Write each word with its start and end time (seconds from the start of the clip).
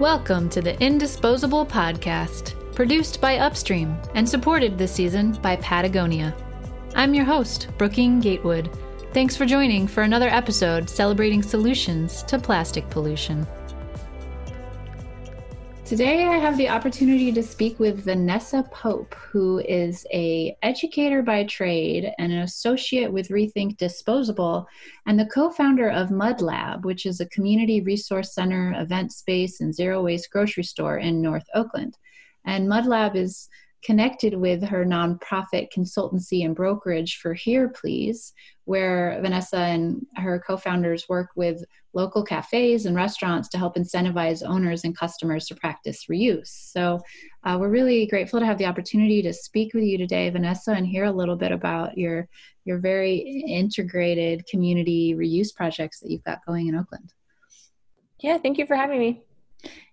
Welcome 0.00 0.48
to 0.50 0.62
the 0.62 0.80
Indisposable 0.80 1.66
Podcast, 1.66 2.54
produced 2.72 3.20
by 3.20 3.38
Upstream 3.38 3.96
and 4.14 4.28
supported 4.28 4.78
this 4.78 4.92
season 4.92 5.32
by 5.42 5.56
Patagonia. 5.56 6.36
I'm 6.94 7.14
your 7.14 7.24
host, 7.24 7.66
Brooking 7.78 8.20
Gatewood. 8.20 8.70
Thanks 9.12 9.36
for 9.36 9.44
joining 9.44 9.88
for 9.88 10.04
another 10.04 10.28
episode 10.28 10.88
celebrating 10.88 11.42
solutions 11.42 12.22
to 12.28 12.38
plastic 12.38 12.88
pollution. 12.90 13.44
Today 15.88 16.24
I 16.24 16.36
have 16.36 16.58
the 16.58 16.68
opportunity 16.68 17.32
to 17.32 17.42
speak 17.42 17.80
with 17.80 18.04
Vanessa 18.04 18.62
Pope, 18.70 19.14
who 19.14 19.60
is 19.60 20.06
a 20.12 20.54
educator 20.62 21.22
by 21.22 21.44
trade 21.44 22.12
and 22.18 22.30
an 22.30 22.40
associate 22.40 23.10
with 23.10 23.30
Rethink 23.30 23.78
Disposable 23.78 24.66
and 25.06 25.18
the 25.18 25.24
co-founder 25.24 25.88
of 25.88 26.10
Mud 26.10 26.42
Lab, 26.42 26.84
which 26.84 27.06
is 27.06 27.20
a 27.20 27.28
community 27.30 27.80
resource 27.80 28.34
center, 28.34 28.74
event 28.78 29.12
space 29.12 29.62
and 29.62 29.74
zero 29.74 30.02
waste 30.02 30.30
grocery 30.30 30.62
store 30.62 30.98
in 30.98 31.22
North 31.22 31.46
Oakland. 31.54 31.96
And 32.44 32.68
Mud 32.68 32.84
Lab 32.84 33.16
is 33.16 33.48
connected 33.84 34.34
with 34.34 34.62
her 34.62 34.84
nonprofit 34.84 35.68
consultancy 35.76 36.44
and 36.44 36.54
brokerage 36.54 37.18
for 37.18 37.34
Here 37.34 37.68
Please, 37.68 38.32
where 38.64 39.18
Vanessa 39.22 39.58
and 39.58 40.04
her 40.16 40.42
co 40.44 40.56
founders 40.56 41.08
work 41.08 41.30
with 41.36 41.62
local 41.94 42.22
cafes 42.22 42.86
and 42.86 42.94
restaurants 42.94 43.48
to 43.48 43.58
help 43.58 43.76
incentivize 43.76 44.46
owners 44.46 44.84
and 44.84 44.96
customers 44.96 45.46
to 45.46 45.54
practice 45.54 46.06
reuse. 46.10 46.48
So, 46.48 47.00
uh, 47.44 47.56
we're 47.58 47.70
really 47.70 48.06
grateful 48.06 48.40
to 48.40 48.46
have 48.46 48.58
the 48.58 48.66
opportunity 48.66 49.22
to 49.22 49.32
speak 49.32 49.74
with 49.74 49.84
you 49.84 49.96
today, 49.96 50.28
Vanessa, 50.30 50.72
and 50.72 50.86
hear 50.86 51.04
a 51.04 51.12
little 51.12 51.36
bit 51.36 51.52
about 51.52 51.96
your, 51.96 52.28
your 52.64 52.78
very 52.78 53.16
integrated 53.16 54.46
community 54.46 55.14
reuse 55.14 55.54
projects 55.54 56.00
that 56.00 56.10
you've 56.10 56.24
got 56.24 56.44
going 56.46 56.66
in 56.66 56.74
Oakland. 56.74 57.12
Yeah, 58.20 58.38
thank 58.38 58.58
you 58.58 58.66
for 58.66 58.74
having 58.74 58.98
me. 58.98 59.22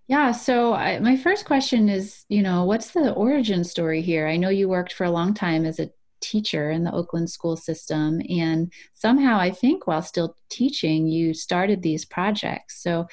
Yeah. 0.08 0.32
So 0.32 0.72
I, 0.74 1.00
my 1.00 1.16
first 1.16 1.44
question 1.46 1.88
is, 1.88 2.24
you 2.28 2.42
know, 2.42 2.64
what's 2.64 2.92
the 2.92 3.12
origin 3.12 3.64
story 3.64 4.02
here? 4.02 4.28
I 4.28 4.36
know 4.36 4.48
you 4.50 4.68
worked 4.68 4.92
for 4.92 5.04
a 5.04 5.10
long 5.10 5.34
time 5.34 5.64
as 5.64 5.80
a 5.80 5.90
teacher 6.20 6.70
in 6.70 6.84
the 6.84 6.92
Oakland 6.92 7.28
school 7.30 7.56
system, 7.56 8.20
and 8.28 8.72
somehow 8.94 9.38
I 9.38 9.50
think 9.50 9.86
while 9.86 10.02
still 10.02 10.36
teaching, 10.48 11.08
you 11.08 11.34
started 11.34 11.82
these 11.82 12.04
projects. 12.04 12.82
So 12.82 13.06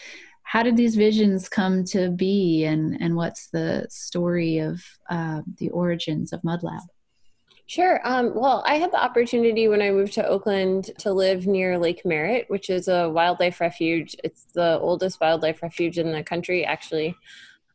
how 0.43 0.61
did 0.61 0.77
these 0.77 0.95
visions 0.95 1.49
come 1.49 1.83
to 1.85 2.11
be, 2.11 2.63
and 2.65 2.95
and 3.01 3.15
what's 3.15 3.49
the 3.49 3.87
story 3.89 4.59
of 4.59 4.83
uh, 5.09 5.41
the 5.57 5.69
origins 5.71 6.31
of 6.31 6.43
Mud 6.43 6.61
Lab? 6.63 6.81
Sure. 7.73 7.99
Um, 8.03 8.35
well, 8.35 8.63
I 8.67 8.75
had 8.75 8.91
the 8.91 9.03
opportunity 9.03 9.67
when 9.67 9.81
I 9.81 9.89
moved 9.89 10.13
to 10.13 10.27
Oakland 10.27 10.91
to 10.99 11.11
live 11.11 11.47
near 11.47 11.79
Lake 11.79 12.05
Merritt, 12.05 12.45
which 12.47 12.69
is 12.69 12.87
a 12.87 13.09
wildlife 13.09 13.59
refuge. 13.59 14.15
It's 14.23 14.43
the 14.53 14.77
oldest 14.79 15.19
wildlife 15.19 15.63
refuge 15.63 15.97
in 15.97 16.11
the 16.11 16.21
country, 16.21 16.63
actually, 16.63 17.15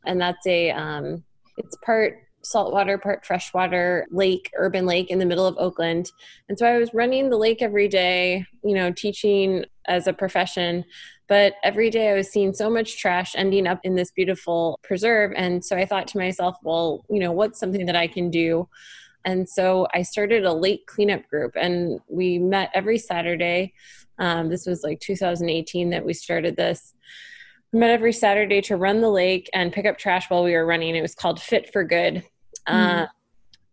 and 0.06 0.20
that's 0.20 0.46
a 0.46 0.70
um, 0.70 1.24
it's 1.56 1.76
part 1.84 2.16
saltwater, 2.42 2.96
part 2.96 3.26
freshwater 3.26 4.06
lake, 4.12 4.52
urban 4.56 4.86
lake 4.86 5.10
in 5.10 5.18
the 5.18 5.26
middle 5.26 5.46
of 5.46 5.58
Oakland. 5.58 6.12
And 6.48 6.56
so 6.56 6.64
I 6.64 6.78
was 6.78 6.94
running 6.94 7.28
the 7.28 7.36
lake 7.36 7.60
every 7.60 7.88
day, 7.88 8.46
you 8.62 8.76
know, 8.76 8.92
teaching 8.92 9.64
as 9.88 10.06
a 10.06 10.12
profession. 10.12 10.84
But 11.26 11.54
every 11.64 11.90
day 11.90 12.12
I 12.12 12.14
was 12.14 12.30
seeing 12.30 12.54
so 12.54 12.70
much 12.70 12.98
trash 12.98 13.34
ending 13.34 13.66
up 13.66 13.80
in 13.82 13.96
this 13.96 14.12
beautiful 14.12 14.78
preserve. 14.84 15.32
And 15.34 15.64
so 15.64 15.76
I 15.76 15.86
thought 15.86 16.06
to 16.08 16.18
myself, 16.18 16.56
well, 16.62 17.04
you 17.10 17.18
know, 17.18 17.32
what's 17.32 17.58
something 17.58 17.86
that 17.86 17.96
I 17.96 18.06
can 18.06 18.30
do? 18.30 18.68
And 19.28 19.46
so 19.46 19.86
I 19.92 20.00
started 20.00 20.46
a 20.46 20.52
lake 20.54 20.86
cleanup 20.86 21.28
group, 21.28 21.52
and 21.54 22.00
we 22.08 22.38
met 22.38 22.70
every 22.72 22.96
Saturday. 22.96 23.74
Um, 24.18 24.48
this 24.48 24.64
was 24.64 24.82
like 24.82 25.00
2018 25.00 25.90
that 25.90 26.02
we 26.02 26.14
started 26.14 26.56
this. 26.56 26.94
We 27.70 27.80
met 27.80 27.90
every 27.90 28.14
Saturday 28.14 28.62
to 28.62 28.78
run 28.78 29.02
the 29.02 29.10
lake 29.10 29.50
and 29.52 29.70
pick 29.70 29.84
up 29.84 29.98
trash 29.98 30.30
while 30.30 30.44
we 30.44 30.54
were 30.54 30.64
running. 30.64 30.96
It 30.96 31.02
was 31.02 31.14
called 31.14 31.42
Fit 31.42 31.70
for 31.74 31.84
Good. 31.84 32.24
Mm. 32.66 33.02
Uh, 33.02 33.06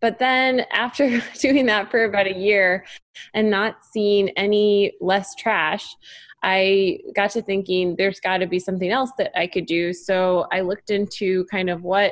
but 0.01 0.19
then 0.19 0.65
after 0.73 1.23
doing 1.39 1.67
that 1.67 1.89
for 1.89 2.03
about 2.03 2.27
a 2.27 2.35
year 2.35 2.85
and 3.33 3.49
not 3.49 3.77
seeing 3.93 4.31
any 4.31 4.91
less 4.99 5.35
trash, 5.35 5.95
I 6.43 6.99
got 7.15 7.31
to 7.31 7.41
thinking 7.41 7.95
there's 7.95 8.19
got 8.19 8.39
to 8.39 8.45
be 8.45 8.59
something 8.59 8.91
else 8.91 9.11
that 9.17 9.31
I 9.39 9.47
could 9.47 9.67
do. 9.67 9.93
So 9.93 10.47
I 10.51 10.59
looked 10.59 10.89
into 10.89 11.45
kind 11.45 11.69
of 11.69 11.83
what 11.83 12.11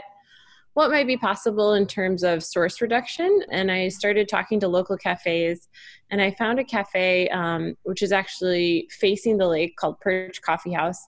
what 0.74 0.90
might 0.90 1.08
be 1.08 1.18
possible 1.18 1.74
in 1.74 1.86
terms 1.86 2.24
of 2.24 2.44
source 2.44 2.82
reduction. 2.82 3.44
And 3.52 3.72
I 3.72 3.90
started 3.90 4.28
talking 4.28 4.60
to 4.60 4.68
local 4.68 4.98
cafes, 4.98 5.68
and 6.10 6.22
I 6.22 6.32
found 6.32 6.60
a 6.60 6.64
cafe 6.64 7.30
um, 7.30 7.76
which 7.84 8.02
is 8.02 8.12
actually 8.12 8.88
facing 8.92 9.38
the 9.38 9.48
lake 9.48 9.76
called 9.78 10.00
Perch 10.00 10.42
Coffee 10.42 10.74
House. 10.74 11.00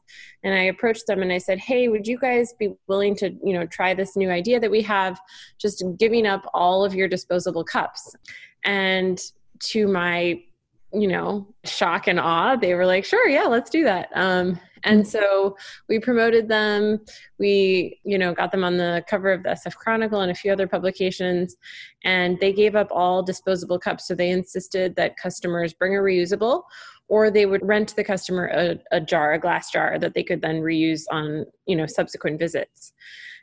And 0.43 0.53
I 0.53 0.63
approached 0.63 1.07
them 1.07 1.21
and 1.21 1.31
I 1.31 1.39
said, 1.39 1.59
"Hey, 1.59 1.87
would 1.87 2.07
you 2.07 2.17
guys 2.19 2.53
be 2.59 2.73
willing 2.87 3.15
to, 3.17 3.31
you 3.43 3.53
know, 3.53 3.65
try 3.65 3.93
this 3.93 4.15
new 4.15 4.29
idea 4.29 4.59
that 4.59 4.71
we 4.71 4.81
have, 4.83 5.19
just 5.57 5.83
giving 5.97 6.27
up 6.27 6.49
all 6.53 6.85
of 6.85 6.93
your 6.93 7.07
disposable 7.07 7.63
cups?" 7.63 8.15
And 8.63 9.19
to 9.59 9.87
my 9.87 10.41
you 10.93 11.07
know 11.07 11.45
shock 11.65 12.07
and 12.07 12.19
awe 12.19 12.55
they 12.55 12.73
were 12.73 12.85
like 12.85 13.03
sure 13.03 13.27
yeah 13.27 13.43
let's 13.43 13.69
do 13.69 13.83
that 13.83 14.09
um, 14.15 14.59
and 14.83 15.07
so 15.07 15.57
we 15.89 15.99
promoted 15.99 16.47
them. 16.47 16.99
We 17.39 17.99
you 18.03 18.17
know 18.17 18.33
got 18.33 18.51
them 18.51 18.63
on 18.63 18.77
the 18.77 19.03
cover 19.09 19.31
of 19.31 19.43
the 19.43 19.49
sf 19.49 19.75
chronicle 19.75 20.21
and 20.21 20.31
a 20.31 20.35
few 20.35 20.51
other 20.51 20.67
publications. 20.67 21.55
And 22.03 22.39
they 22.39 22.53
gave 22.53 22.75
up 22.75 22.89
all 22.91 23.23
disposable 23.23 23.79
cups. 23.79 24.07
So 24.07 24.15
they 24.15 24.29
insisted 24.29 24.95
that 24.95 25.17
customers 25.17 25.73
bring 25.73 25.95
a 25.95 25.99
reusable 25.99 26.63
or 27.07 27.29
they 27.29 27.45
would 27.45 27.65
rent 27.65 27.95
the 27.95 28.03
customer 28.03 28.47
a, 28.47 28.79
a 28.91 28.99
jar 28.99 29.33
a 29.33 29.39
glass 29.39 29.71
jar 29.71 29.99
that 29.99 30.13
they 30.13 30.23
could 30.23 30.41
then 30.41 30.61
reuse 30.61 31.03
on 31.11 31.45
you 31.65 31.75
know 31.75 31.85
subsequent 31.85 32.39
visits 32.39 32.93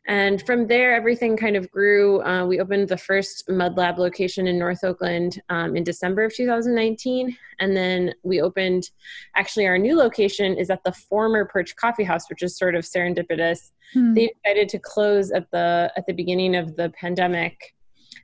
and 0.06 0.44
from 0.44 0.66
there, 0.66 0.94
everything 0.94 1.36
kind 1.36 1.54
of 1.54 1.70
grew. 1.70 2.22
Uh, 2.22 2.44
we 2.44 2.58
opened 2.58 2.88
the 2.88 2.96
first 2.96 3.48
Mud 3.48 3.76
Lab 3.76 3.98
location 3.98 4.48
in 4.48 4.58
North 4.58 4.82
Oakland 4.82 5.40
um, 5.48 5.76
in 5.76 5.84
December 5.84 6.24
of 6.24 6.34
2019. 6.34 7.36
And 7.60 7.76
then 7.76 8.12
we 8.24 8.40
opened, 8.40 8.90
actually, 9.36 9.66
our 9.66 9.78
new 9.78 9.96
location 9.96 10.56
is 10.56 10.70
at 10.70 10.82
the 10.82 10.92
former 10.92 11.44
Perch 11.44 11.76
Coffee 11.76 12.02
House, 12.02 12.28
which 12.28 12.42
is 12.42 12.56
sort 12.56 12.74
of 12.74 12.84
serendipitous. 12.84 13.70
Hmm. 13.92 14.14
They 14.14 14.32
decided 14.42 14.68
to 14.70 14.80
close 14.80 15.30
at 15.30 15.48
the 15.52 15.92
at 15.96 16.06
the 16.06 16.14
beginning 16.14 16.56
of 16.56 16.74
the 16.74 16.90
pandemic. 16.90 17.74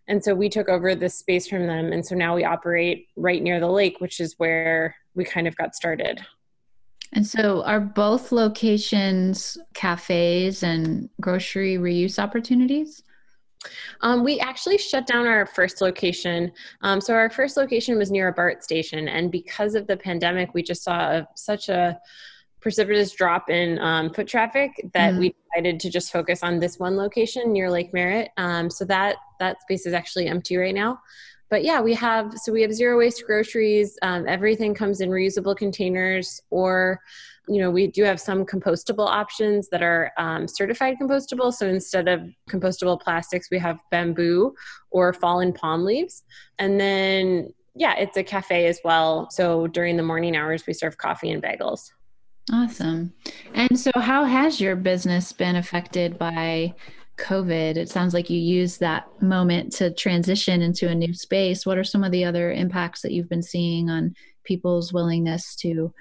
And 0.09 0.25
so 0.25 0.34
we 0.34 0.49
took 0.49 0.69
over 0.69 0.94
this 0.94 1.17
space 1.17 1.47
from 1.47 1.67
them. 1.67 1.93
And 1.93 2.05
so 2.05 2.17
now 2.17 2.34
we 2.34 2.44
operate 2.44 3.09
right 3.15 3.43
near 3.43 3.61
the 3.61 3.69
lake, 3.69 4.00
which 4.00 4.21
is 4.21 4.34
where 4.38 4.97
we 5.15 5.25
kind 5.25 5.47
of 5.47 5.55
got 5.56 5.75
started. 5.75 6.25
And 7.13 7.27
so, 7.27 7.65
are 7.65 7.81
both 7.81 8.33
locations 8.33 9.57
cafes 9.75 10.63
and 10.63 11.09
grocery 11.21 11.77
reuse 11.77 12.19
opportunities? 12.19 13.03
Um, 14.03 14.23
we 14.23 14.39
actually 14.41 14.79
shut 14.79 15.07
down 15.07 15.27
our 15.27 15.47
first 15.47 15.81
location. 15.81 16.53
Um, 16.83 17.01
so, 17.01 17.15
our 17.15 17.31
first 17.31 17.57
location 17.57 17.97
was 17.97 18.11
near 18.11 18.29
a 18.29 18.33
BART 18.33 18.63
station. 18.63 19.09
And 19.09 19.33
because 19.33 19.75
of 19.75 19.87
the 19.87 19.97
pandemic, 19.97 20.53
we 20.53 20.63
just 20.63 20.85
saw 20.85 21.11
a, 21.13 21.29
such 21.35 21.69
a 21.69 21.99
precipitous 22.61 23.13
drop 23.13 23.49
in 23.49 23.79
um, 23.79 24.13
foot 24.13 24.27
traffic 24.27 24.73
that 24.93 25.13
mm-hmm. 25.13 25.21
we 25.21 25.35
decided 25.55 25.81
to 25.81 25.91
just 25.91 26.13
focus 26.13 26.43
on 26.43 26.59
this 26.59 26.79
one 26.79 26.97
location 26.97 27.53
near 27.53 27.71
Lake 27.71 27.95
Merritt. 27.95 28.31
Um, 28.37 28.69
so, 28.69 28.85
that, 28.85 29.17
that 29.41 29.63
space 29.63 29.87
is 29.87 29.95
actually 29.95 30.27
empty 30.27 30.57
right 30.57 30.75
now 30.75 31.01
but 31.51 31.65
yeah, 31.65 31.81
we 31.81 31.95
have 31.95 32.35
so 32.37 32.53
we 32.53 32.63
have 32.63 32.73
zero 32.73 32.99
waste 32.99 33.25
groceries. 33.27 33.99
Um, 34.03 34.27
everything 34.29 34.75
comes 34.75 35.01
in 35.01 35.11
reusable 35.11 35.57
containers, 35.57 36.41
or 36.51 37.01
you 37.49 37.61
know 37.61 37.71
we 37.71 37.87
do 37.87 38.03
have 38.05 38.21
some 38.21 38.45
compostable 38.45 39.07
options 39.07 39.69
that 39.71 39.83
are 39.83 40.13
um, 40.19 40.47
certified 40.47 40.97
compostable. 41.01 41.53
So 41.53 41.67
instead 41.67 42.09
of 42.09 42.21
compostable 42.51 43.01
plastics, 43.01 43.49
we 43.51 43.59
have 43.59 43.79
bamboo 43.91 44.55
or 44.91 45.13
fallen 45.13 45.53
palm 45.53 45.85
leaves, 45.85 46.23
and 46.59 46.79
then 46.79 47.53
yeah, 47.75 47.95
it's 47.97 48.17
a 48.17 48.25
cafe 48.25 48.67
as 48.67 48.81
well. 48.85 49.31
So 49.31 49.69
during 49.69 49.97
the 49.97 50.03
morning 50.03 50.37
hours, 50.37 50.67
we 50.67 50.73
serve 50.73 50.99
coffee 50.99 51.31
and 51.31 51.43
bagels. 51.43 51.91
Awesome. 52.53 53.12
And 53.55 53.79
so, 53.79 53.91
how 53.94 54.25
has 54.25 54.61
your 54.61 54.75
business 54.75 55.33
been 55.33 55.56
affected 55.56 56.19
by 56.19 56.75
COVID, 57.19 57.76
it 57.76 57.88
sounds 57.88 58.15
like 58.15 58.31
you 58.31 58.38
used 58.38 58.81
that 58.81 59.06
moment 59.20 59.73
to 59.75 59.93
transition 59.93 60.62
into 60.62 60.88
a 60.88 60.94
new 60.94 61.12
space. 61.12 61.67
What 61.67 61.79
are 61.79 61.85
some 61.85 62.05
of 62.05 62.12
the 62.12 62.25
other 62.25 62.53
impacts 62.53 63.03
that 63.03 63.12
you've 63.12 63.29
been 63.29 63.43
seeing 63.43 63.91
on 63.91 64.15
people's 64.44 64.93
willingness 64.93 65.55
to 65.56 65.93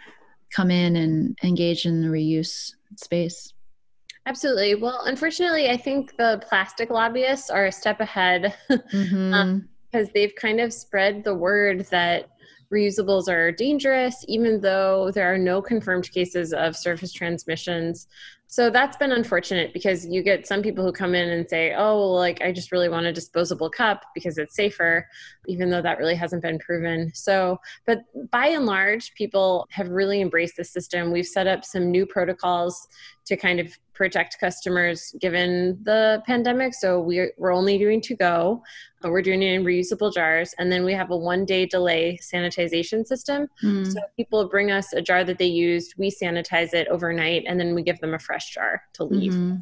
come 0.56 0.72
in 0.72 0.96
and 0.96 1.38
engage 1.44 1.86
in 1.86 2.02
the 2.02 2.08
reuse 2.08 2.72
space? 2.96 3.54
Absolutely. 4.26 4.76
Well, 4.76 5.02
unfortunately, 5.06 5.70
I 5.70 5.78
think 5.78 6.16
the 6.18 6.42
plastic 6.48 6.90
lobbyists 6.90 7.50
are 7.50 7.66
a 7.66 7.72
step 7.72 8.00
ahead 8.02 8.54
mm-hmm. 8.70 9.34
um, 9.34 9.70
because 9.92 10.10
they've 10.14 10.36
kind 10.36 10.60
of 10.60 10.74
spread 10.74 11.24
the 11.24 11.36
word 11.36 11.88
that 11.92 12.30
reusables 12.72 13.30
are 13.30 13.52
dangerous, 13.52 14.26
even 14.28 14.60
though 14.60 15.12
there 15.12 15.34
are 15.34 15.38
no 15.38 15.62
confirmed 15.62 16.12
cases 16.12 16.54
of 16.54 16.76
surface 16.76 17.14
transmissions 17.14 18.08
So 18.50 18.70
that's 18.70 18.96
been 18.96 19.12
unfortunate 19.12 19.74
because 19.74 20.06
you 20.06 20.24
get 20.24 20.48
some 20.48 20.62
people 20.62 20.86
who 20.86 20.94
come 20.94 21.14
in 21.14 21.30
and 21.30 21.48
say, 21.50 21.76
oh, 21.76 22.00
like, 22.14 22.42
I 22.42 22.54
just 22.54 22.72
really 22.72 22.88
want 22.88 23.06
a 23.06 23.12
disposable 23.12 23.70
cup 23.70 24.04
because 24.16 24.38
it's 24.38 24.56
safer, 24.56 25.06
even 25.48 25.70
though 25.70 25.82
that 25.82 25.98
really 25.98 26.16
hasn't 26.16 26.42
been 26.42 26.58
proven. 26.58 27.12
So, 27.14 27.60
but 27.86 28.04
by 28.32 28.48
and 28.48 28.66
large, 28.66 29.14
people 29.16 29.68
have 29.70 29.90
really 29.90 30.22
embraced 30.22 30.56
the 30.56 30.64
system. 30.64 31.12
We've 31.12 31.26
set 31.26 31.46
up 31.46 31.66
some 31.66 31.92
new 31.92 32.06
protocols 32.06 32.88
to 33.26 33.36
kind 33.36 33.60
of 33.60 33.78
protect 33.98 34.40
customers 34.40 35.14
given 35.20 35.80
the 35.84 36.22
pandemic. 36.28 36.76
So 36.76 37.02
we're, 37.02 37.34
we're 37.38 37.54
only 37.54 37.80
doing 37.80 38.00
to 38.02 38.16
go, 38.16 38.62
but 39.02 39.12
we're 39.12 39.24
doing 39.24 39.42
it 39.42 39.54
in 39.54 39.64
reusable 39.64 40.14
jars. 40.14 40.54
And 40.60 40.72
then 40.72 40.86
we 40.86 40.94
have 40.94 41.10
a 41.10 41.18
one 41.18 41.46
day 41.46 41.66
delay 41.66 42.20
sanitization 42.22 43.06
system. 43.06 43.48
Mm. 43.64 43.92
So 43.92 44.00
people 44.16 44.48
bring 44.48 44.72
us 44.72 44.94
a 44.94 45.02
jar 45.02 45.24
that 45.24 45.40
they 45.40 45.48
used, 45.48 45.96
we 45.98 46.12
sanitize 46.12 46.74
it 46.74 46.88
overnight, 46.90 47.44
and 47.48 47.60
then 47.60 47.74
we 47.74 47.82
give 47.82 48.00
them 48.00 48.14
a 48.14 48.20
fresh 48.20 48.54
jar 48.54 48.84
to 48.94 49.04
leave. 49.04 49.34
Mm-hmm. 49.34 49.56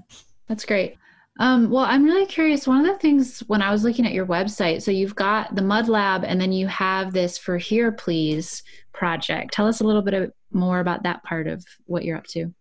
That's 0.50 0.66
great. 0.66 0.98
Um, 1.40 1.70
well, 1.70 1.86
I'm 1.86 2.04
really 2.04 2.26
curious. 2.26 2.68
One 2.68 2.86
of 2.86 2.94
the 2.94 3.00
things 3.00 3.40
when 3.48 3.62
I 3.62 3.72
was 3.72 3.84
looking 3.84 4.06
at 4.06 4.14
your 4.14 4.26
website, 4.26 4.82
so 4.82 4.92
you've 4.92 5.16
got 5.16 5.56
the 5.56 5.62
Mud 5.62 5.88
Lab 5.88 6.24
and 6.24 6.40
then 6.40 6.52
you 6.52 6.68
have 6.68 7.14
this 7.14 7.38
For 7.38 7.58
Here 7.58 7.92
Please 7.92 8.64
project. 8.94 9.54
Tell 9.54 9.68
us 9.68 9.82
a 9.82 9.84
little 9.84 10.02
bit 10.02 10.34
more 10.52 10.80
about 10.80 11.04
that 11.04 11.24
part 11.24 11.48
of 11.48 11.66
what 11.86 12.06
you're 12.06 12.18
up 12.18 12.28
to. 12.28 12.54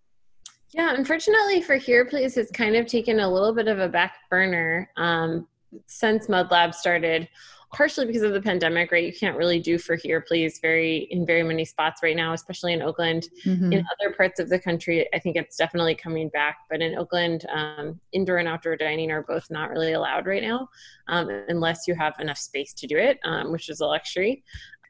Yeah, 0.74 0.92
unfortunately 0.96 1.62
for 1.62 1.76
Here 1.76 2.04
Please, 2.04 2.36
it's 2.36 2.50
kind 2.50 2.74
of 2.74 2.86
taken 2.86 3.20
a 3.20 3.32
little 3.32 3.54
bit 3.54 3.68
of 3.68 3.78
a 3.78 3.88
back 3.88 4.16
burner 4.28 4.90
um, 4.96 5.46
since 5.86 6.28
Mud 6.28 6.50
Lab 6.50 6.74
started, 6.74 7.28
partially 7.72 8.06
because 8.06 8.22
of 8.22 8.32
the 8.32 8.42
pandemic, 8.42 8.90
right? 8.90 9.04
You 9.04 9.12
can't 9.12 9.36
really 9.36 9.60
do 9.60 9.78
for 9.78 9.94
Here 9.94 10.20
Please 10.20 10.58
very 10.60 11.06
in 11.12 11.24
very 11.24 11.44
many 11.44 11.64
spots 11.64 12.02
right 12.02 12.16
now, 12.16 12.32
especially 12.32 12.72
in 12.72 12.82
Oakland. 12.82 13.28
Mm-hmm. 13.44 13.72
In 13.72 13.84
other 14.00 14.12
parts 14.16 14.40
of 14.40 14.48
the 14.48 14.58
country, 14.58 15.08
I 15.14 15.20
think 15.20 15.36
it's 15.36 15.56
definitely 15.56 15.94
coming 15.94 16.28
back, 16.30 16.56
but 16.68 16.82
in 16.82 16.98
Oakland, 16.98 17.46
um, 17.54 18.00
indoor 18.10 18.38
and 18.38 18.48
outdoor 18.48 18.76
dining 18.76 19.12
are 19.12 19.22
both 19.22 19.46
not 19.50 19.70
really 19.70 19.92
allowed 19.92 20.26
right 20.26 20.42
now, 20.42 20.68
um, 21.06 21.28
unless 21.46 21.86
you 21.86 21.94
have 21.94 22.14
enough 22.18 22.38
space 22.38 22.72
to 22.74 22.88
do 22.88 22.98
it, 22.98 23.20
um, 23.22 23.52
which 23.52 23.68
is 23.68 23.78
a 23.78 23.86
luxury. 23.86 24.42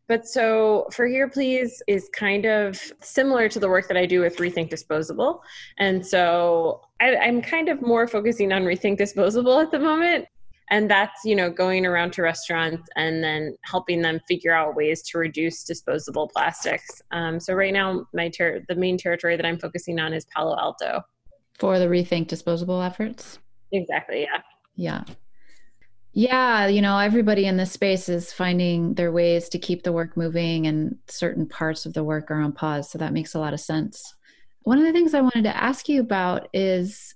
But 0.07 0.27
so 0.27 0.87
for 0.93 1.07
Here 1.07 1.29
Please 1.29 1.83
is 1.87 2.11
kind 2.13 2.45
of 2.45 2.81
similar 3.01 3.49
to 3.49 3.59
the 3.59 3.69
work 3.69 3.89
that 3.89 3.97
I 3.97 4.05
do 4.05 4.21
with 4.21 4.37
Rethink 4.37 4.69
Disposable. 4.69 5.43
And 5.79 6.07
so 6.07 6.83
I, 7.01 7.17
I'm 7.17 7.41
kind 7.41 7.69
of 7.69 7.81
more 7.81 8.07
focusing 8.07 8.53
on 8.53 8.65
Rethink 8.65 8.99
Disposable 8.99 9.59
at 9.61 9.71
the 9.71 9.79
moment. 9.79 10.27
And 10.71 10.91
that's 10.91 11.21
you 11.25 11.37
know 11.37 11.51
going 11.51 11.85
around 11.85 12.15
to 12.15 12.23
restaurants 12.23 12.89
and 12.97 13.23
then 13.23 13.55
helping 13.65 14.01
them 14.01 14.21
figure 14.27 14.55
out 14.55 14.75
ways 14.75 15.03
to 15.09 15.19
reduce 15.19 15.63
disposable 15.63 16.29
plastics. 16.35 17.03
Um, 17.11 17.39
so 17.39 17.53
right 17.53 17.73
now 17.73 18.07
my 18.15 18.31
ter- 18.31 18.63
the 18.69 18.75
main 18.75 18.97
territory 18.97 19.37
that 19.37 19.45
i'm 19.45 19.59
focusing 19.59 20.01
on 20.01 20.15
is 20.15 20.25
palo 20.35 20.59
alto. 20.59 21.03
For 21.59 21.79
the 21.79 21.85
rethink 21.85 22.29
disposable 22.29 22.81
efforts? 22.81 23.39
Exactly 23.73 24.23
yeah. 24.23 24.41
Yeah 24.77 25.15
yeah, 26.15 26.67
you 26.67 26.81
know, 26.81 26.99
everybody 26.99 27.45
in 27.47 27.57
this 27.57 27.73
space 27.73 28.09
is 28.09 28.33
finding 28.33 28.95
their 28.95 29.13
ways 29.13 29.49
to 29.51 29.59
keep 29.59 29.83
the 29.83 29.93
work 29.93 30.17
moving, 30.17 30.67
and 30.67 30.97
certain 31.09 31.47
parts 31.47 31.85
of 31.85 31.93
the 31.93 32.05
work 32.05 32.31
are 32.31 32.41
on 32.41 32.53
pause. 32.53 32.91
So 32.91 32.99
that 32.99 33.13
makes 33.13 33.35
a 33.35 33.39
lot 33.39 33.53
of 33.53 33.61
sense. 33.61 34.15
One 34.63 34.79
of 34.79 34.85
the 34.85 34.93
things 34.93 35.13
I 35.13 35.21
wanted 35.21 35.45
to 35.45 35.57
ask 35.57 35.89
you 35.89 36.01
about 36.01 36.49
is 36.55 37.15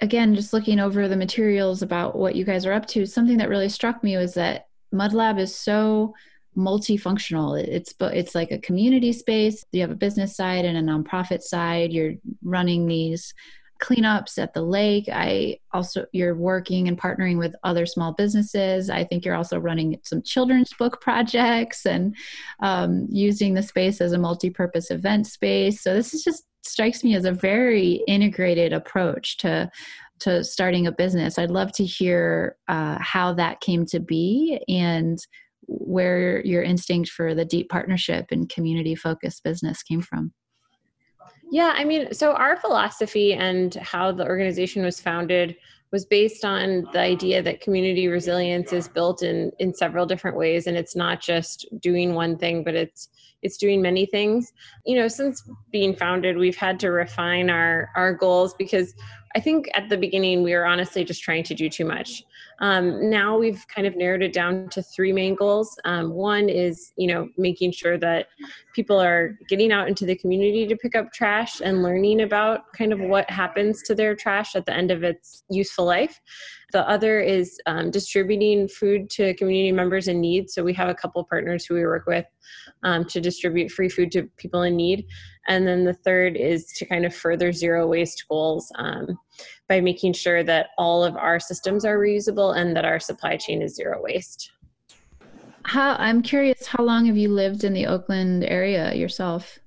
again, 0.00 0.34
just 0.34 0.52
looking 0.52 0.80
over 0.80 1.08
the 1.08 1.16
materials 1.16 1.82
about 1.82 2.16
what 2.16 2.34
you 2.34 2.44
guys 2.44 2.66
are 2.66 2.72
up 2.72 2.86
to, 2.86 3.06
something 3.06 3.36
that 3.38 3.48
really 3.48 3.68
struck 3.68 4.02
me 4.02 4.16
was 4.16 4.34
that 4.34 4.68
MudLab 4.94 5.38
is 5.38 5.54
so 5.54 6.14
multifunctional. 6.56 7.62
It's 7.62 7.94
it's 8.00 8.34
like 8.34 8.50
a 8.50 8.58
community 8.58 9.12
space. 9.12 9.64
You 9.72 9.82
have 9.82 9.90
a 9.90 9.96
business 9.96 10.34
side 10.36 10.64
and 10.64 10.76
a 10.76 10.92
nonprofit 10.92 11.42
side. 11.42 11.92
You're 11.92 12.14
running 12.42 12.86
these 12.86 13.32
cleanups 13.80 14.38
at 14.38 14.54
the 14.54 14.62
lake. 14.62 15.08
I 15.12 15.58
also 15.72 16.06
you're 16.12 16.36
working 16.36 16.88
and 16.88 16.98
partnering 16.98 17.38
with 17.38 17.54
other 17.64 17.86
small 17.86 18.12
businesses. 18.12 18.90
I 18.90 19.04
think 19.04 19.24
you're 19.24 19.34
also 19.34 19.58
running 19.58 19.98
some 20.04 20.22
children's 20.22 20.72
book 20.78 21.00
projects 21.00 21.86
and 21.86 22.14
um, 22.60 23.06
using 23.10 23.54
the 23.54 23.62
space 23.62 24.00
as 24.00 24.12
a 24.12 24.18
multi-purpose 24.18 24.90
event 24.90 25.26
space. 25.26 25.82
So 25.82 25.94
this 25.94 26.14
is 26.14 26.22
just 26.22 26.44
strikes 26.62 27.02
me 27.02 27.14
as 27.14 27.24
a 27.24 27.32
very 27.32 28.02
integrated 28.06 28.72
approach 28.72 29.38
to 29.38 29.70
to 30.20 30.44
starting 30.44 30.86
a 30.86 30.92
business. 30.92 31.38
I'd 31.38 31.50
love 31.50 31.72
to 31.72 31.84
hear 31.84 32.56
uh, 32.68 32.98
how 33.00 33.32
that 33.34 33.60
came 33.60 33.86
to 33.86 34.00
be 34.00 34.60
and 34.68 35.18
where 35.66 36.44
your 36.44 36.62
instinct 36.62 37.10
for 37.10 37.34
the 37.34 37.44
deep 37.44 37.70
partnership 37.70 38.26
and 38.30 38.48
community 38.48 38.94
focused 38.94 39.42
business 39.44 39.82
came 39.82 40.02
from. 40.02 40.32
Yeah, 41.50 41.72
I 41.74 41.84
mean, 41.84 42.14
so 42.14 42.32
our 42.32 42.56
philosophy 42.56 43.34
and 43.34 43.74
how 43.74 44.12
the 44.12 44.24
organization 44.24 44.84
was 44.84 45.00
founded 45.00 45.56
was 45.92 46.04
based 46.04 46.44
on 46.44 46.86
the 46.92 47.00
idea 47.00 47.42
that 47.42 47.60
community 47.60 48.06
resilience 48.08 48.72
is 48.72 48.88
built 48.88 49.22
in 49.22 49.50
in 49.58 49.74
several 49.74 50.06
different 50.06 50.36
ways 50.36 50.66
and 50.66 50.76
it's 50.76 50.94
not 50.94 51.20
just 51.20 51.66
doing 51.80 52.14
one 52.14 52.36
thing 52.38 52.62
but 52.62 52.74
it's 52.74 53.08
it's 53.42 53.56
doing 53.56 53.80
many 53.80 54.06
things 54.06 54.52
you 54.84 54.96
know 54.96 55.08
since 55.08 55.48
being 55.70 55.94
founded 55.94 56.36
we've 56.36 56.56
had 56.56 56.78
to 56.78 56.90
refine 56.90 57.50
our 57.50 57.90
our 57.96 58.12
goals 58.12 58.54
because 58.54 58.94
I 59.36 59.40
think 59.40 59.70
at 59.74 59.88
the 59.88 59.96
beginning 59.96 60.42
we 60.42 60.54
were 60.54 60.66
honestly 60.66 61.04
just 61.04 61.22
trying 61.22 61.44
to 61.44 61.54
do 61.54 61.68
too 61.68 61.84
much. 61.84 62.24
Um, 62.58 63.08
now 63.08 63.38
we've 63.38 63.64
kind 63.68 63.86
of 63.86 63.96
narrowed 63.96 64.22
it 64.22 64.32
down 64.32 64.68
to 64.70 64.82
three 64.82 65.12
main 65.12 65.36
goals. 65.36 65.78
Um, 65.84 66.10
one 66.10 66.48
is, 66.48 66.92
you 66.96 67.06
know, 67.06 67.28
making 67.38 67.72
sure 67.72 67.96
that 67.98 68.26
people 68.74 68.98
are 69.00 69.38
getting 69.48 69.70
out 69.70 69.86
into 69.86 70.04
the 70.04 70.16
community 70.16 70.66
to 70.66 70.76
pick 70.76 70.96
up 70.96 71.12
trash 71.12 71.60
and 71.60 71.82
learning 71.82 72.22
about 72.22 72.72
kind 72.72 72.92
of 72.92 73.00
what 73.00 73.30
happens 73.30 73.82
to 73.82 73.94
their 73.94 74.16
trash 74.16 74.56
at 74.56 74.66
the 74.66 74.74
end 74.74 74.90
of 74.90 75.04
its 75.04 75.44
useful 75.48 75.84
life. 75.84 76.20
The 76.72 76.88
other 76.88 77.20
is 77.20 77.58
um, 77.66 77.90
distributing 77.90 78.68
food 78.68 79.10
to 79.10 79.34
community 79.34 79.72
members 79.72 80.08
in 80.08 80.20
need. 80.20 80.50
So 80.50 80.62
we 80.62 80.72
have 80.74 80.88
a 80.88 80.94
couple 80.94 81.24
partners 81.24 81.64
who 81.64 81.74
we 81.74 81.84
work 81.84 82.06
with 82.06 82.26
um, 82.82 83.04
to 83.06 83.20
distribute 83.20 83.70
free 83.70 83.88
food 83.88 84.10
to 84.12 84.24
people 84.36 84.62
in 84.62 84.76
need. 84.76 85.06
And 85.48 85.66
then 85.66 85.84
the 85.84 85.94
third 85.94 86.36
is 86.36 86.66
to 86.76 86.84
kind 86.84 87.04
of 87.04 87.14
further 87.14 87.52
zero 87.52 87.86
waste 87.86 88.24
goals 88.28 88.70
um, 88.76 89.18
by 89.68 89.80
making 89.80 90.12
sure 90.12 90.44
that 90.44 90.68
all 90.78 91.02
of 91.02 91.16
our 91.16 91.40
systems 91.40 91.84
are 91.84 91.98
reusable 91.98 92.56
and 92.56 92.76
that 92.76 92.84
our 92.84 93.00
supply 93.00 93.36
chain 93.36 93.62
is 93.62 93.74
zero 93.74 94.02
waste. 94.02 94.52
How 95.64 95.94
I'm 95.98 96.22
curious, 96.22 96.66
how 96.66 96.84
long 96.84 97.06
have 97.06 97.16
you 97.16 97.28
lived 97.28 97.64
in 97.64 97.74
the 97.74 97.86
Oakland 97.86 98.44
area 98.44 98.94
yourself? 98.94 99.58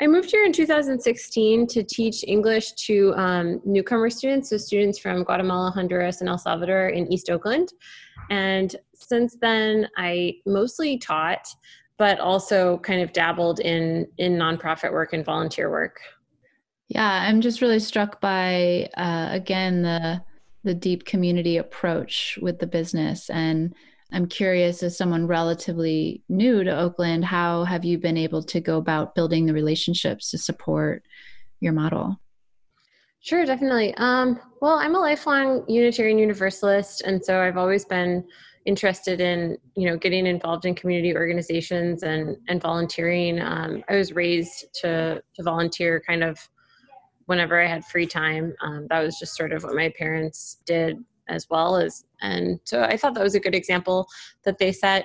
I 0.00 0.06
moved 0.06 0.30
here 0.30 0.46
in 0.46 0.52
2016 0.52 1.66
to 1.66 1.82
teach 1.82 2.24
English 2.26 2.72
to 2.86 3.12
um, 3.16 3.60
newcomer 3.66 4.08
students, 4.08 4.48
so 4.48 4.56
students 4.56 4.98
from 4.98 5.24
Guatemala, 5.24 5.70
Honduras, 5.70 6.20
and 6.20 6.28
El 6.28 6.38
Salvador 6.38 6.88
in 6.88 7.12
East 7.12 7.28
Oakland. 7.28 7.74
And 8.30 8.74
since 8.94 9.36
then, 9.42 9.88
I 9.98 10.36
mostly 10.46 10.96
taught, 10.96 11.46
but 11.98 12.18
also 12.18 12.78
kind 12.78 13.02
of 13.02 13.12
dabbled 13.12 13.60
in 13.60 14.06
in 14.16 14.36
nonprofit 14.36 14.90
work 14.90 15.12
and 15.12 15.22
volunteer 15.22 15.70
work. 15.70 16.00
Yeah, 16.88 17.26
I'm 17.28 17.42
just 17.42 17.60
really 17.60 17.78
struck 17.78 18.22
by 18.22 18.88
uh, 18.96 19.28
again 19.30 19.82
the 19.82 20.22
the 20.64 20.74
deep 20.74 21.04
community 21.04 21.58
approach 21.58 22.38
with 22.40 22.58
the 22.58 22.66
business 22.66 23.28
and 23.28 23.74
I'm 24.12 24.26
curious, 24.26 24.82
as 24.82 24.96
someone 24.96 25.26
relatively 25.26 26.22
new 26.28 26.64
to 26.64 26.76
Oakland, 26.76 27.24
how 27.24 27.64
have 27.64 27.84
you 27.84 27.98
been 27.98 28.16
able 28.16 28.42
to 28.44 28.60
go 28.60 28.78
about 28.78 29.14
building 29.14 29.46
the 29.46 29.52
relationships 29.52 30.30
to 30.30 30.38
support 30.38 31.04
your 31.60 31.72
model? 31.72 32.20
Sure, 33.20 33.44
definitely. 33.44 33.94
Um, 33.98 34.40
well, 34.62 34.76
I'm 34.76 34.94
a 34.94 34.98
lifelong 34.98 35.64
Unitarian 35.68 36.18
Universalist, 36.18 37.02
and 37.02 37.22
so 37.22 37.40
I've 37.40 37.58
always 37.58 37.84
been 37.84 38.24
interested 38.66 39.22
in 39.22 39.56
you 39.74 39.88
know 39.88 39.96
getting 39.96 40.26
involved 40.26 40.66
in 40.66 40.74
community 40.74 41.14
organizations 41.14 42.02
and 42.02 42.36
and 42.48 42.60
volunteering. 42.60 43.40
Um, 43.40 43.84
I 43.88 43.96
was 43.96 44.12
raised 44.12 44.66
to 44.80 45.22
to 45.34 45.42
volunteer 45.42 46.02
kind 46.06 46.24
of 46.24 46.38
whenever 47.26 47.62
I 47.62 47.66
had 47.66 47.84
free 47.84 48.06
time. 48.06 48.54
Um, 48.62 48.86
that 48.90 49.00
was 49.00 49.18
just 49.18 49.36
sort 49.36 49.52
of 49.52 49.62
what 49.62 49.74
my 49.74 49.92
parents 49.96 50.58
did 50.66 50.98
as 51.30 51.46
well 51.50 51.76
as 51.76 52.04
and 52.20 52.60
so 52.64 52.82
i 52.82 52.96
thought 52.96 53.14
that 53.14 53.22
was 53.22 53.34
a 53.34 53.40
good 53.40 53.54
example 53.54 54.06
that 54.44 54.58
they 54.58 54.72
set. 54.72 55.04